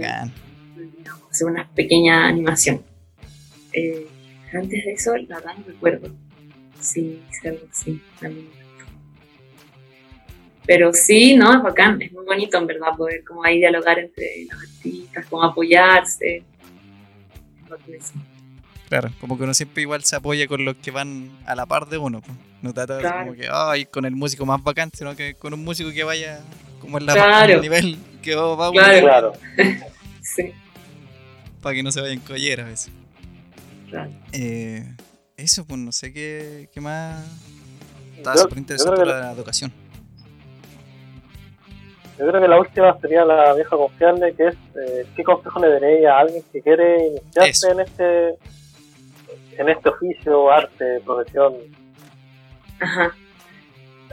hacer 1.31 1.47
una 1.47 1.67
pequeña 1.73 2.27
animación. 2.27 2.83
Eh, 3.73 4.05
antes 4.53 4.85
de 4.85 4.91
eso, 4.91 5.17
la 5.17 5.37
verdad 5.37 5.53
no 5.57 5.63
recuerdo. 5.65 6.11
Sí, 6.81 7.21
algo 7.45 7.61
así. 7.71 8.01
Pero 10.65 10.93
sí, 10.93 11.35
¿no? 11.35 11.53
Es 11.53 11.61
bacán, 11.63 12.01
es 12.01 12.11
muy 12.11 12.25
bonito 12.25 12.57
en 12.57 12.67
verdad 12.67 12.95
poder 12.97 13.23
como 13.23 13.43
ahí 13.43 13.59
dialogar 13.59 13.99
entre 13.99 14.45
los 14.49 14.61
artistas, 14.61 15.25
como 15.27 15.43
apoyarse. 15.43 16.43
Claro, 18.89 19.09
como 19.21 19.37
que 19.37 19.43
uno 19.43 19.53
siempre 19.53 19.83
igual 19.83 20.03
se 20.03 20.15
apoya 20.15 20.47
con 20.47 20.65
los 20.65 20.75
que 20.75 20.91
van 20.91 21.31
a 21.45 21.55
la 21.55 21.65
par 21.65 21.87
de 21.87 21.97
uno. 21.97 22.21
Pues. 22.21 22.37
No 22.61 22.73
trata 22.73 23.19
como 23.19 23.33
que, 23.33 23.47
ay, 23.51 23.85
con 23.85 24.05
el 24.05 24.15
músico 24.15 24.45
más 24.45 24.61
bacán, 24.63 24.91
sino 24.93 25.15
que 25.15 25.33
con 25.35 25.53
un 25.53 25.63
músico 25.63 25.91
que 25.91 26.03
vaya 26.03 26.41
como 26.79 26.97
en 26.97 27.05
la 27.05 27.13
claro. 27.13 27.61
nivel 27.61 27.97
que 28.21 28.35
va 28.35 28.67
a 28.67 28.71
claro. 28.71 29.01
claro. 29.01 29.33
sí. 30.21 30.51
Para 31.61 31.75
que 31.75 31.83
no 31.83 31.91
se 31.91 32.01
vayan 32.01 32.19
colleras 32.19 32.65
a 32.65 32.69
veces. 32.69 32.91
Claro. 33.89 34.11
Eh, 34.33 34.85
eso, 35.41 35.65
pues 35.65 35.79
no 35.79 35.91
sé 35.91 36.13
qué, 36.13 36.69
qué 36.73 36.81
más. 36.81 37.25
Estaba 38.17 38.37
súper 38.37 38.59
interesante 38.59 39.05
la 39.05 39.31
educación. 39.31 39.71
Yo 42.19 42.27
creo 42.27 42.41
que 42.41 42.47
la 42.47 42.59
última 42.59 42.99
sería 42.99 43.25
la 43.25 43.53
vieja 43.53 43.75
confiable, 43.75 44.33
que 44.35 44.49
es 44.49 44.55
eh, 44.55 45.07
qué 45.15 45.23
consejo 45.23 45.59
le 45.59 45.69
daréis 45.69 46.05
a 46.05 46.19
alguien 46.19 46.43
que 46.51 46.61
quiere 46.61 47.07
iniciarse 47.07 47.71
en 47.71 47.79
este 47.79 48.35
en 49.57 49.69
este 49.69 49.89
oficio, 49.89 50.51
arte, 50.51 50.99
profesión. 51.03 51.55
Ajá. 52.79 53.15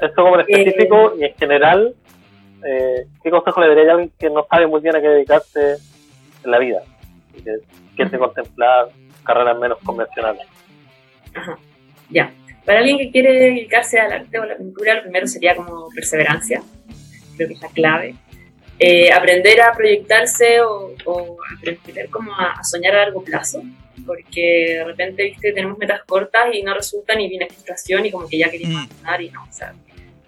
Esto 0.01 0.23
como 0.23 0.37
en 0.37 0.41
específico 0.41 1.15
y 1.19 1.25
en 1.25 1.35
general, 1.35 1.95
eh, 2.65 3.07
¿qué 3.23 3.31
consejo 3.31 3.61
le 3.61 3.69
daría 3.69 3.91
a 3.91 3.95
alguien 3.95 4.13
que 4.19 4.31
no 4.31 4.47
sabe 4.49 4.67
muy 4.67 4.81
bien 4.81 4.97
a 4.97 5.01
qué 5.01 5.09
dedicarse 5.09 5.77
en 6.45 6.51
la 6.51 6.59
vida? 6.59 6.83
Y 7.37 7.43
que 7.43 7.59
quiere 7.95 8.19
contemplar 8.19 8.89
carreras 9.25 9.59
menos 9.59 9.79
convencionales. 9.85 10.47
Ajá. 11.35 11.59
Ya. 12.11 12.33
Para 12.65 12.81
alguien 12.81 12.99
que 12.99 13.11
quiere 13.11 13.33
dedicarse 13.33 13.99
al 13.99 14.13
arte 14.13 14.39
o 14.39 14.43
a 14.43 14.47
la 14.47 14.57
pintura, 14.57 14.95
lo 14.95 15.03
primero 15.03 15.27
sería 15.27 15.57
como 15.57 15.89
perseverancia 15.91 16.63
creo 17.39 17.49
que 17.49 17.55
es 17.55 17.63
la 17.63 17.69
clave. 17.69 18.15
Eh, 18.81 19.11
aprender 19.11 19.61
a 19.61 19.73
proyectarse 19.73 20.61
o, 20.61 20.95
aprender 21.57 22.11
como 22.11 22.33
a, 22.33 22.63
soñar 22.63 22.95
a 22.95 23.05
largo 23.05 23.25
plazo, 23.25 23.63
porque 24.07 24.77
de 24.79 24.85
repente, 24.85 25.25
viste, 25.25 25.53
tenemos 25.53 25.79
metas 25.79 26.03
cortas 26.07 26.55
y 26.55 26.63
no 26.63 26.75
resultan 26.75 27.21
y 27.21 27.29
viene 27.29 27.49
frustración 27.49 28.07
y 28.07 28.11
como 28.11 28.29
que 28.29 28.39
ya 28.39 28.51
queríamos 28.51 28.87
mm. 28.87 29.23
y 29.23 29.31
no, 29.31 29.43
o 29.43 29.53
sea, 29.53 29.75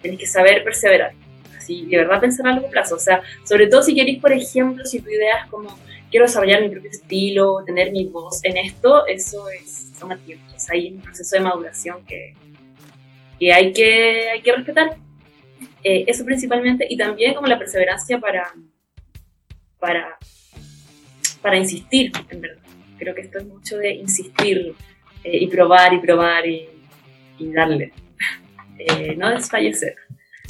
tenés 0.03 0.19
que 0.19 0.27
saber 0.27 0.65
perseverar, 0.65 1.13
así, 1.57 1.87
de 1.87 1.97
verdad 1.99 2.21
pensar 2.21 2.47
a 2.49 2.53
largo 2.53 2.71
plazo, 2.71 2.97
o 2.97 2.99
sea, 2.99 3.23
sobre 3.45 3.69
todo 3.69 3.83
si 3.83 3.95
queréis, 3.95 4.21
por 4.21 4.33
ejemplo, 4.33 4.85
si 4.85 5.01
tu 5.01 5.11
idea 5.11 5.45
es 5.45 5.51
como, 5.51 5.79
quiero 6.11 6.27
desarrollar 6.27 6.63
mi 6.63 6.69
propio 6.69 6.91
estilo, 6.91 7.65
tener 7.65 7.93
mi 7.93 8.05
voz 8.07 8.45
en 8.45 8.57
esto, 8.57 9.07
eso 9.07 9.49
es, 9.49 9.93
toma 9.99 10.17
tiempo, 10.19 10.45
o 10.55 10.59
sea, 10.59 10.75
hay 10.75 10.93
un 10.93 11.01
proceso 11.01 11.37
de 11.37 11.43
maduración 11.43 12.05
que, 12.07 12.35
que 13.39 13.53
hay 13.53 13.73
que, 13.73 14.31
hay 14.31 14.43
que 14.43 14.53
respetar 14.53 14.97
eh, 15.83 16.05
eso 16.07 16.25
principalmente, 16.25 16.87
y 16.89 16.97
también 16.97 17.35
como 17.35 17.47
la 17.47 17.59
perseverancia 17.59 18.19
para, 18.19 18.53
para, 19.79 20.19
para 21.41 21.57
insistir, 21.57 22.13
en 22.29 22.41
verdad. 22.41 22.63
Creo 22.99 23.15
que 23.15 23.23
esto 23.23 23.39
es 23.39 23.47
mucho 23.47 23.79
de 23.79 23.95
insistir 23.95 24.75
eh, 25.25 25.39
y 25.39 25.47
probar 25.47 25.95
y 25.95 25.99
probar 25.99 26.47
y, 26.47 26.69
darle, 27.39 27.93
eh, 28.79 29.15
no 29.17 29.31
desfallecer. 29.31 29.97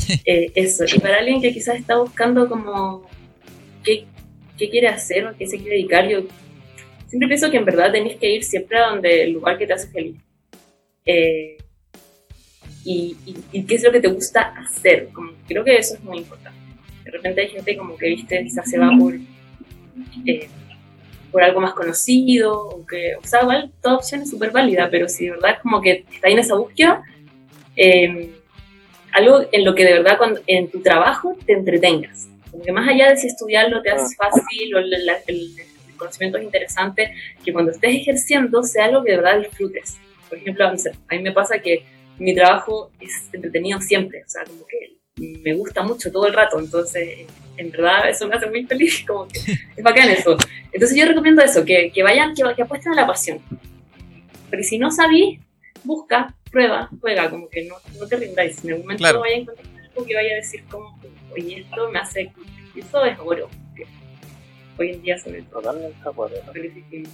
eso, 0.24 0.84
y 0.92 0.98
para 0.98 1.18
alguien 1.18 1.40
que 1.40 1.52
quizás 1.52 1.76
está 1.76 1.96
buscando 1.98 2.48
como 2.48 3.08
qué, 3.84 4.06
qué 4.60 4.68
quiere 4.68 4.88
hacer 4.88 5.26
o 5.26 5.36
qué 5.36 5.46
se 5.46 5.56
quiere 5.56 5.76
dedicar. 5.76 6.06
Yo 6.06 6.20
siempre 7.08 7.28
pienso 7.28 7.50
que 7.50 7.56
en 7.56 7.64
verdad 7.64 7.90
tenéis 7.90 8.16
que 8.16 8.30
ir 8.30 8.44
siempre 8.44 8.78
a 8.78 8.90
donde 8.90 9.22
el 9.24 9.32
lugar 9.32 9.56
que 9.56 9.66
te 9.66 9.72
hace 9.72 9.88
feliz. 9.88 10.16
Eh, 11.06 11.56
y, 12.84 13.16
qué 13.66 13.74
es 13.74 13.82
lo 13.82 13.90
que 13.90 14.00
te 14.00 14.08
gusta 14.08 14.54
hacer. 14.58 15.08
Como, 15.12 15.32
creo 15.48 15.64
que 15.64 15.76
eso 15.76 15.94
es 15.94 16.04
muy 16.04 16.18
importante. 16.18 16.58
De 17.04 17.10
repente 17.10 17.40
hay 17.40 17.48
gente 17.48 17.76
como 17.76 17.96
que, 17.96 18.08
viste, 18.08 18.42
quizás 18.44 18.68
se 18.68 18.78
va 18.78 18.90
por, 18.98 19.14
eh, 20.26 20.48
por 21.32 21.42
algo 21.42 21.60
más 21.60 21.72
conocido, 21.72 22.68
o 22.68 22.86
que, 22.86 23.14
o 23.16 23.26
sea, 23.26 23.40
igual 23.42 23.72
toda 23.82 23.96
opción 23.96 24.22
es 24.22 24.30
súper 24.30 24.50
válida, 24.50 24.88
pero 24.90 25.08
si 25.08 25.24
de 25.24 25.32
verdad 25.32 25.58
como 25.62 25.80
que 25.80 26.04
está 26.12 26.28
en 26.28 26.38
esa 26.38 26.54
búsqueda, 26.56 27.02
eh, 27.76 28.30
algo 29.12 29.40
en 29.50 29.64
lo 29.64 29.74
que 29.74 29.84
de 29.84 29.94
verdad 29.94 30.18
cuando, 30.18 30.40
en 30.46 30.70
tu 30.70 30.80
trabajo 30.80 31.36
te 31.46 31.54
entretengas. 31.54 32.29
Porque 32.50 32.72
más 32.72 32.88
allá 32.88 33.10
de 33.10 33.16
si 33.16 33.28
estudiarlo 33.28 33.82
te 33.82 33.90
hace 33.90 34.14
ah. 34.18 34.30
fácil 34.30 34.74
o 34.74 34.78
el, 34.78 35.52
conocimiento 35.96 36.38
es 36.38 36.44
interesante, 36.44 37.14
que 37.44 37.52
cuando 37.52 37.72
estés 37.72 37.94
ejerciendo 37.94 38.62
sea 38.62 38.86
algo 38.86 39.04
que 39.04 39.12
de 39.12 39.16
verdad 39.18 39.38
disfrutes. 39.38 39.98
Por 40.28 40.38
ejemplo, 40.38 40.66
a 40.66 40.72
mí 40.72 41.22
me 41.22 41.32
pasa 41.32 41.58
que 41.58 41.84
mi 42.18 42.34
trabajo 42.34 42.90
es 43.00 43.28
entretenido 43.32 43.80
siempre, 43.80 44.22
o 44.24 44.28
sea, 44.28 44.44
como 44.44 44.66
que 44.66 44.96
me 45.16 45.54
gusta 45.54 45.82
mucho 45.82 46.10
todo 46.10 46.26
el 46.26 46.32
rato, 46.32 46.58
entonces 46.58 47.26
en 47.56 47.70
verdad 47.70 48.08
eso 48.08 48.26
me 48.26 48.36
hace 48.36 48.46
muy 48.46 48.64
feliz, 48.64 49.04
como 49.06 49.28
que 49.28 49.38
es 49.76 49.82
bacán 49.82 50.08
eso. 50.08 50.36
Entonces 50.72 50.96
yo 50.96 51.04
recomiendo 51.06 51.42
eso, 51.42 51.64
que, 51.64 51.90
que 51.92 52.02
vayan, 52.02 52.34
que, 52.34 52.42
que, 52.54 52.62
apuesten 52.62 52.92
a 52.92 52.96
la 52.96 53.06
pasión. 53.06 53.40
Porque 54.48 54.64
si 54.64 54.78
no 54.78 54.90
sabís, 54.90 55.40
busca, 55.84 56.34
prueba, 56.50 56.88
juega, 57.00 57.30
como 57.30 57.48
que 57.48 57.64
no, 57.64 57.76
no 57.98 58.06
te 58.06 58.16
rindáis. 58.16 58.64
En 58.64 58.70
algún 58.70 58.84
momento 58.84 59.02
claro. 59.02 59.20
vaya 59.20 59.34
a 59.34 59.38
encontrar 59.38 59.66
algo 59.90 60.04
que 60.06 60.14
vaya 60.14 60.32
a 60.32 60.36
decir 60.36 60.64
como, 60.70 60.99
oye, 61.32 61.60
esto 61.60 61.90
me 61.90 61.98
hace, 61.98 62.32
eso 62.76 63.04
es 63.04 63.18
oro. 63.18 63.48
Hoy 64.78 64.90
en 64.90 65.02
día 65.02 65.18
sobre 65.18 65.42
todo. 65.42 65.62
Totalmente 65.62 67.08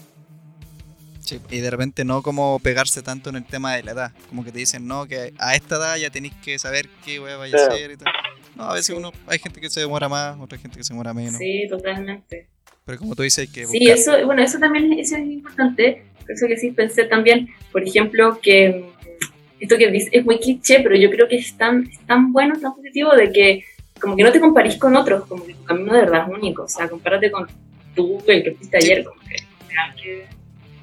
Sí, 1.27 1.41
y 1.51 1.59
de 1.59 1.71
repente 1.71 2.05
no 2.05 2.23
como 2.23 2.61
pegarse 2.61 3.03
tanto 3.03 3.31
en 3.31 3.37
el 3.37 3.45
tema 3.45 3.75
de 3.75 3.83
la 3.83 3.91
edad. 3.91 4.13
Como 4.29 4.45
que 4.45 4.53
te 4.53 4.61
dicen, 4.61 4.87
no, 4.87 5.07
que 5.07 5.33
a 5.39 5.57
esta 5.57 5.75
edad 5.75 5.97
ya 5.97 6.09
tenéis 6.09 6.35
que 6.45 6.57
saber 6.57 6.89
qué 7.05 7.19
voy 7.19 7.31
a 7.31 7.43
hacer 7.43 7.91
y 7.91 7.97
tal. 7.97 8.13
No, 8.55 8.65
a 8.65 8.75
veces 8.75 8.97
uno, 8.97 9.13
hay 9.27 9.41
gente 9.41 9.61
que 9.61 9.69
se 9.69 9.81
demora 9.81 10.09
más, 10.09 10.39
otra 10.39 10.57
gente 10.57 10.79
que 10.79 10.85
se 10.85 10.95
demora 10.95 11.13
menos. 11.13 11.37
Sí, 11.37 11.67
totalmente. 11.69 12.47
Pero 12.85 12.99
como 12.99 13.17
tú 13.17 13.25
dices, 13.25 13.41
hay 13.41 13.53
que 13.53 13.63
buscar. 13.63 13.81
Sí, 13.81 13.89
eso, 13.91 14.25
bueno, 14.25 14.41
eso 14.41 14.61
también 14.61 14.93
es, 14.93 15.11
eso 15.11 15.17
es 15.17 15.27
importante. 15.27 16.05
Por 16.21 16.31
eso 16.31 16.47
que 16.47 16.57
sí 16.57 16.71
pensé 16.71 17.05
también, 17.05 17.49
por 17.73 17.83
ejemplo, 17.83 18.39
que 18.41 18.69
mm, 18.71 19.63
esto 19.63 19.77
que 19.77 20.09
es 20.13 20.25
muy 20.25 20.39
cliché, 20.39 20.79
pero 20.81 20.95
yo 20.95 21.11
creo 21.11 21.27
que 21.27 21.39
es 21.39 21.57
tan, 21.57 21.89
es 21.91 21.99
tan 22.07 22.33
bueno, 22.33 22.55
tan 22.61 22.73
positivo 22.73 23.15
de 23.17 23.33
que 23.33 23.65
como 24.01 24.17
que 24.17 24.23
no 24.23 24.33
te 24.33 24.41
comparís 24.41 24.77
con 24.77 24.97
otros, 24.97 25.27
como 25.27 25.45
que 25.45 25.55
tu 25.55 25.65
camino 25.65 25.93
de 25.95 26.01
verdad 26.01 26.27
es 26.27 26.35
único. 26.35 26.65
O 26.65 26.69
sea, 26.69 26.89
compárate 26.89 27.31
con 27.31 27.47
tú, 27.95 28.23
el 28.27 28.45
que 28.45 28.53
fuiste 28.53 28.77
ayer, 28.77 29.05
como 29.05 29.21
que, 29.23 30.29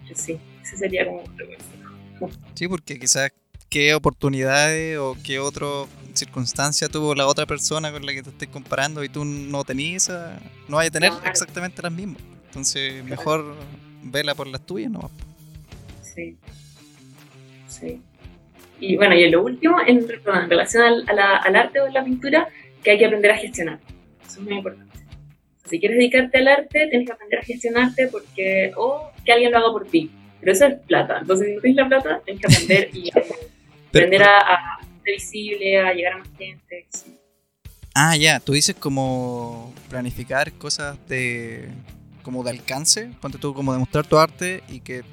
que 0.07 0.15
sí, 0.15 0.37
ese 0.61 0.77
sería 0.77 1.05
como 1.05 1.23
Sí, 2.53 2.67
porque 2.67 2.99
quizás 2.99 3.31
qué 3.69 3.93
oportunidades 3.93 4.97
o 4.97 5.17
qué 5.23 5.39
otra 5.39 5.67
circunstancia 6.13 6.89
tuvo 6.89 7.15
la 7.15 7.25
otra 7.27 7.45
persona 7.45 7.91
con 7.91 8.05
la 8.05 8.13
que 8.13 8.21
te 8.21 8.29
estés 8.29 8.49
comparando 8.49 9.03
y 9.03 9.09
tú 9.09 9.25
no 9.25 9.63
tenías 9.63 10.03
esa, 10.03 10.39
no 10.67 10.77
vas 10.77 10.87
a 10.87 10.91
tener 10.91 11.11
exactamente 11.25 11.81
las 11.81 11.91
mismas. 11.91 12.21
Entonces, 12.47 13.03
mejor 13.03 13.55
vela 14.03 14.35
por 14.35 14.47
las 14.47 14.61
tuyas, 14.65 14.91
¿no? 14.91 15.09
Sí. 16.01 16.37
Sí. 17.67 17.99
Y 18.79 18.95
bueno, 18.95 19.15
y 19.15 19.29
lo 19.29 19.43
último, 19.43 19.77
en, 19.85 20.07
relación 20.49 20.83
al, 20.83 21.05
al 21.07 21.55
arte 21.55 21.81
o 21.81 21.85
a 21.85 21.89
la 21.89 22.03
pintura, 22.03 22.47
que 22.83 22.91
hay 22.91 22.97
que 22.97 23.05
aprender 23.05 23.31
a 23.31 23.37
gestionar. 23.37 23.79
Eso 24.25 24.39
es 24.39 24.41
muy 24.41 24.55
importante. 24.55 24.99
Si 25.69 25.79
quieres 25.79 25.97
dedicarte 25.97 26.37
al 26.39 26.47
arte, 26.47 26.87
tienes 26.87 27.07
que 27.07 27.13
aprender 27.13 27.39
a 27.39 27.43
gestionarte 27.43 28.07
porque, 28.07 28.71
o 28.75 29.11
que 29.25 29.31
alguien 29.31 29.51
lo 29.51 29.57
haga 29.59 29.71
por 29.71 29.87
ti. 29.87 30.11
Pero 30.39 30.51
eso 30.51 30.65
es 30.65 30.75
plata. 30.81 31.19
Entonces, 31.21 31.47
si 31.47 31.55
no 31.55 31.61
tienes 31.61 31.77
la 31.77 31.87
plata, 31.87 32.21
tienes 32.25 32.41
que 32.41 32.53
aprender 32.53 32.89
y 32.93 33.11
aprender 33.89 34.23
a, 34.23 34.79
ser 35.03 35.13
visible, 35.13 35.79
a 35.79 35.93
llegar 35.93 36.13
a 36.13 36.17
más 36.17 36.29
gente. 36.37 36.85
Ah, 37.95 38.17
ya, 38.17 38.39
tú 38.39 38.53
dices 38.53 38.75
como 38.75 39.73
planificar 39.89 40.51
cosas 40.53 40.97
de 41.07 41.69
como 42.23 42.43
de 42.43 42.51
alcance, 42.51 43.11
ponte 43.21 43.37
tú 43.37 43.53
como 43.53 43.73
demostrar 43.73 44.07
tu 44.07 44.17
arte 44.17 44.63
y 44.69 44.79
que 44.79 45.03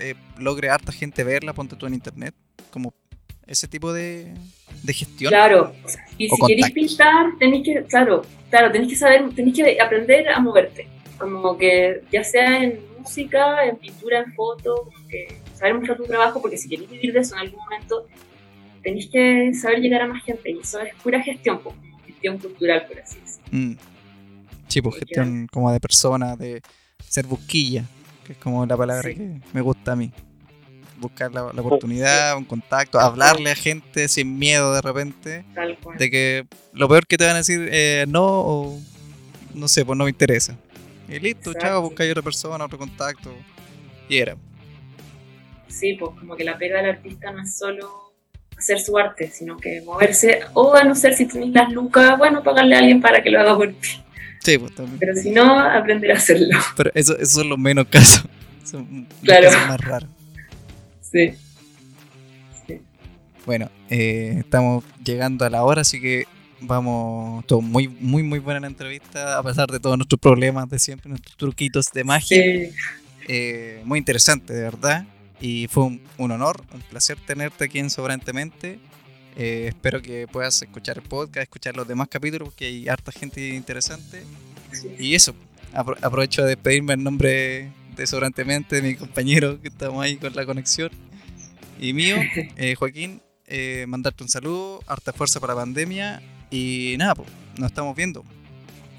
eh, 0.00 0.14
logre 0.38 0.70
harta 0.70 0.92
gente 0.92 1.24
verla, 1.24 1.52
ponte 1.52 1.76
tú 1.76 1.86
en 1.86 1.94
internet, 1.94 2.34
como 2.70 2.92
ese 3.48 3.66
tipo 3.66 3.92
de, 3.92 4.34
de 4.82 4.92
gestión. 4.92 5.30
Claro, 5.30 5.72
y 6.16 6.28
si 6.28 6.46
queréis 6.46 6.70
pintar, 6.70 7.26
tenéis 7.38 7.64
que, 7.64 7.82
claro, 7.84 8.22
claro, 8.50 8.70
tenéis 8.70 8.92
que 8.92 8.98
saber, 8.98 9.28
tenéis 9.34 9.56
que 9.56 9.80
aprender 9.80 10.28
a 10.28 10.38
moverte, 10.38 10.86
como 11.18 11.56
que 11.56 12.02
ya 12.12 12.22
sea 12.22 12.62
en 12.62 12.80
música, 12.98 13.64
en 13.64 13.76
pintura, 13.76 14.20
en 14.20 14.32
foto, 14.34 14.90
que 15.08 15.40
saber 15.54 15.74
mostrar 15.74 15.96
tu 15.96 16.04
trabajo, 16.04 16.40
porque 16.40 16.58
si 16.58 16.68
queréis 16.68 16.90
vivir 16.90 17.12
de 17.12 17.20
eso 17.20 17.34
en 17.34 17.40
algún 17.40 17.60
momento, 17.60 18.06
tenéis 18.82 19.08
que 19.08 19.52
saber 19.54 19.80
llegar 19.80 20.02
a 20.02 20.06
más 20.06 20.22
gente, 20.22 20.50
y 20.50 20.58
eso 20.58 20.80
es 20.80 20.94
pura 20.96 21.22
gestión, 21.22 21.60
pues, 21.62 21.74
gestión 22.06 22.38
cultural, 22.38 22.86
por 22.86 23.00
así 23.00 23.18
decirlo. 23.18 23.48
Mm. 23.50 23.76
Sí, 24.68 24.82
pues 24.82 24.96
gestión 24.96 25.48
como 25.50 25.72
de 25.72 25.80
persona, 25.80 26.36
de 26.36 26.60
ser 27.02 27.24
busquilla, 27.24 27.84
que 28.26 28.32
es 28.32 28.38
como 28.38 28.66
la 28.66 28.76
palabra 28.76 29.08
que 29.14 29.40
me 29.54 29.62
gusta 29.62 29.92
a 29.92 29.96
mí 29.96 30.12
buscar 30.98 31.32
la, 31.32 31.44
oportunidad, 31.46 32.36
un 32.36 32.44
contacto, 32.44 32.98
hablarle 32.98 33.50
a 33.50 33.54
gente 33.54 34.08
sin 34.08 34.38
miedo 34.38 34.74
de 34.74 34.80
repente. 34.80 35.44
De 35.98 36.10
que 36.10 36.46
lo 36.72 36.88
peor 36.88 37.06
que 37.06 37.16
te 37.16 37.24
van 37.24 37.34
a 37.34 37.38
decir 37.38 37.68
eh, 37.70 38.04
no 38.08 38.24
o 38.24 38.80
no 39.54 39.68
sé, 39.68 39.84
pues 39.84 39.96
no 39.96 40.04
me 40.04 40.10
interesa. 40.10 40.56
Y 41.08 41.18
listo, 41.18 41.54
chao, 41.54 41.82
buscáis 41.82 42.10
otra 42.10 42.22
persona, 42.22 42.64
otro 42.64 42.78
contacto. 42.78 43.34
Y 44.08 44.18
era. 44.18 44.36
Sí, 45.68 45.94
pues 45.94 46.12
como 46.18 46.36
que 46.36 46.44
la 46.44 46.58
pega 46.58 46.78
del 46.78 46.90
artista 46.90 47.30
no 47.32 47.42
es 47.42 47.56
solo 47.56 48.12
hacer 48.56 48.80
su 48.80 48.98
arte, 48.98 49.30
sino 49.32 49.56
que 49.56 49.80
moverse, 49.82 50.40
o 50.54 50.74
a 50.74 50.84
no 50.84 50.94
ser 50.94 51.14
si 51.14 51.26
tienes 51.26 51.50
las 51.50 51.70
lucas, 51.70 52.18
bueno, 52.18 52.42
pagarle 52.42 52.74
a 52.74 52.78
alguien 52.80 53.00
para 53.00 53.22
que 53.22 53.30
lo 53.30 53.40
haga 53.40 53.56
por 53.56 53.68
ti. 53.68 53.88
Sí, 54.40 54.58
pues 54.58 54.74
también. 54.74 54.98
Pero 54.98 55.14
si 55.14 55.30
no, 55.30 55.58
aprender 55.60 56.12
a 56.12 56.14
hacerlo. 56.14 56.58
Pero 56.76 56.90
eso, 56.94 57.16
eso 57.18 57.40
es 57.40 57.46
lo 57.46 57.56
menos 57.56 57.86
caso. 57.88 58.22
claro. 59.22 59.50
más 59.68 59.80
raro. 59.80 60.06
Sí. 61.10 61.34
Bueno, 63.46 63.70
eh, 63.88 64.36
estamos 64.40 64.84
llegando 65.02 65.44
a 65.44 65.50
la 65.50 65.62
hora, 65.64 65.80
así 65.80 66.00
que 66.00 66.26
vamos, 66.60 67.46
todo 67.46 67.60
muy, 67.60 67.88
muy, 67.88 68.22
muy 68.22 68.38
buena 68.40 68.60
la 68.60 68.66
entrevista, 68.66 69.38
a 69.38 69.42
pesar 69.42 69.70
de 69.70 69.80
todos 69.80 69.96
nuestros 69.96 70.20
problemas 70.20 70.68
de 70.68 70.78
siempre, 70.78 71.08
nuestros 71.08 71.36
truquitos 71.36 71.86
de 71.92 72.04
magia. 72.04 72.44
Eh, 73.26 73.82
muy 73.84 73.98
interesante, 73.98 74.52
de 74.52 74.62
verdad. 74.62 75.06
Y 75.40 75.66
fue 75.68 75.84
un, 75.84 76.02
honor, 76.18 76.62
un 76.74 76.80
placer 76.80 77.16
tenerte 77.26 77.64
aquí 77.64 77.78
en 77.78 77.90
Sobrantemente. 77.90 78.78
Eh, 79.36 79.66
espero 79.68 80.02
que 80.02 80.26
puedas 80.26 80.60
escuchar 80.60 80.98
el 80.98 81.04
podcast, 81.04 81.44
escuchar 81.44 81.76
los 81.76 81.86
demás 81.86 82.08
capítulos, 82.08 82.48
porque 82.48 82.66
hay 82.66 82.88
harta 82.88 83.12
gente 83.12 83.54
interesante. 83.54 84.24
Y 84.98 85.14
eso, 85.14 85.34
aprovecho 85.72 86.42
de 86.42 86.48
despedirme 86.48 86.94
en 86.94 87.04
nombre 87.04 87.70
sobrantemente 88.06 88.82
mi 88.82 88.94
compañero 88.94 89.60
que 89.60 89.68
estamos 89.68 90.02
ahí 90.02 90.16
con 90.16 90.34
la 90.34 90.46
conexión. 90.46 90.90
Y 91.80 91.92
mío, 91.92 92.16
eh, 92.56 92.74
Joaquín, 92.74 93.20
eh, 93.46 93.84
mandarte 93.88 94.22
un 94.22 94.28
saludo, 94.28 94.80
harta 94.86 95.12
fuerza 95.12 95.40
para 95.40 95.54
la 95.54 95.60
pandemia 95.60 96.22
y 96.50 96.96
nada, 96.98 97.14
pues, 97.14 97.28
nos 97.58 97.70
estamos 97.70 97.96
viendo. 97.96 98.24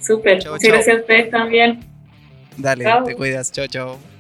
Súper, 0.01 0.37
muchas 0.37 0.61
gracias 0.61 0.97
a 0.97 0.99
ustedes 1.01 1.29
también. 1.29 1.79
Dale, 2.57 2.85
te 3.05 3.15
cuidas, 3.15 3.51
chao, 3.51 3.67
chao. 3.67 4.18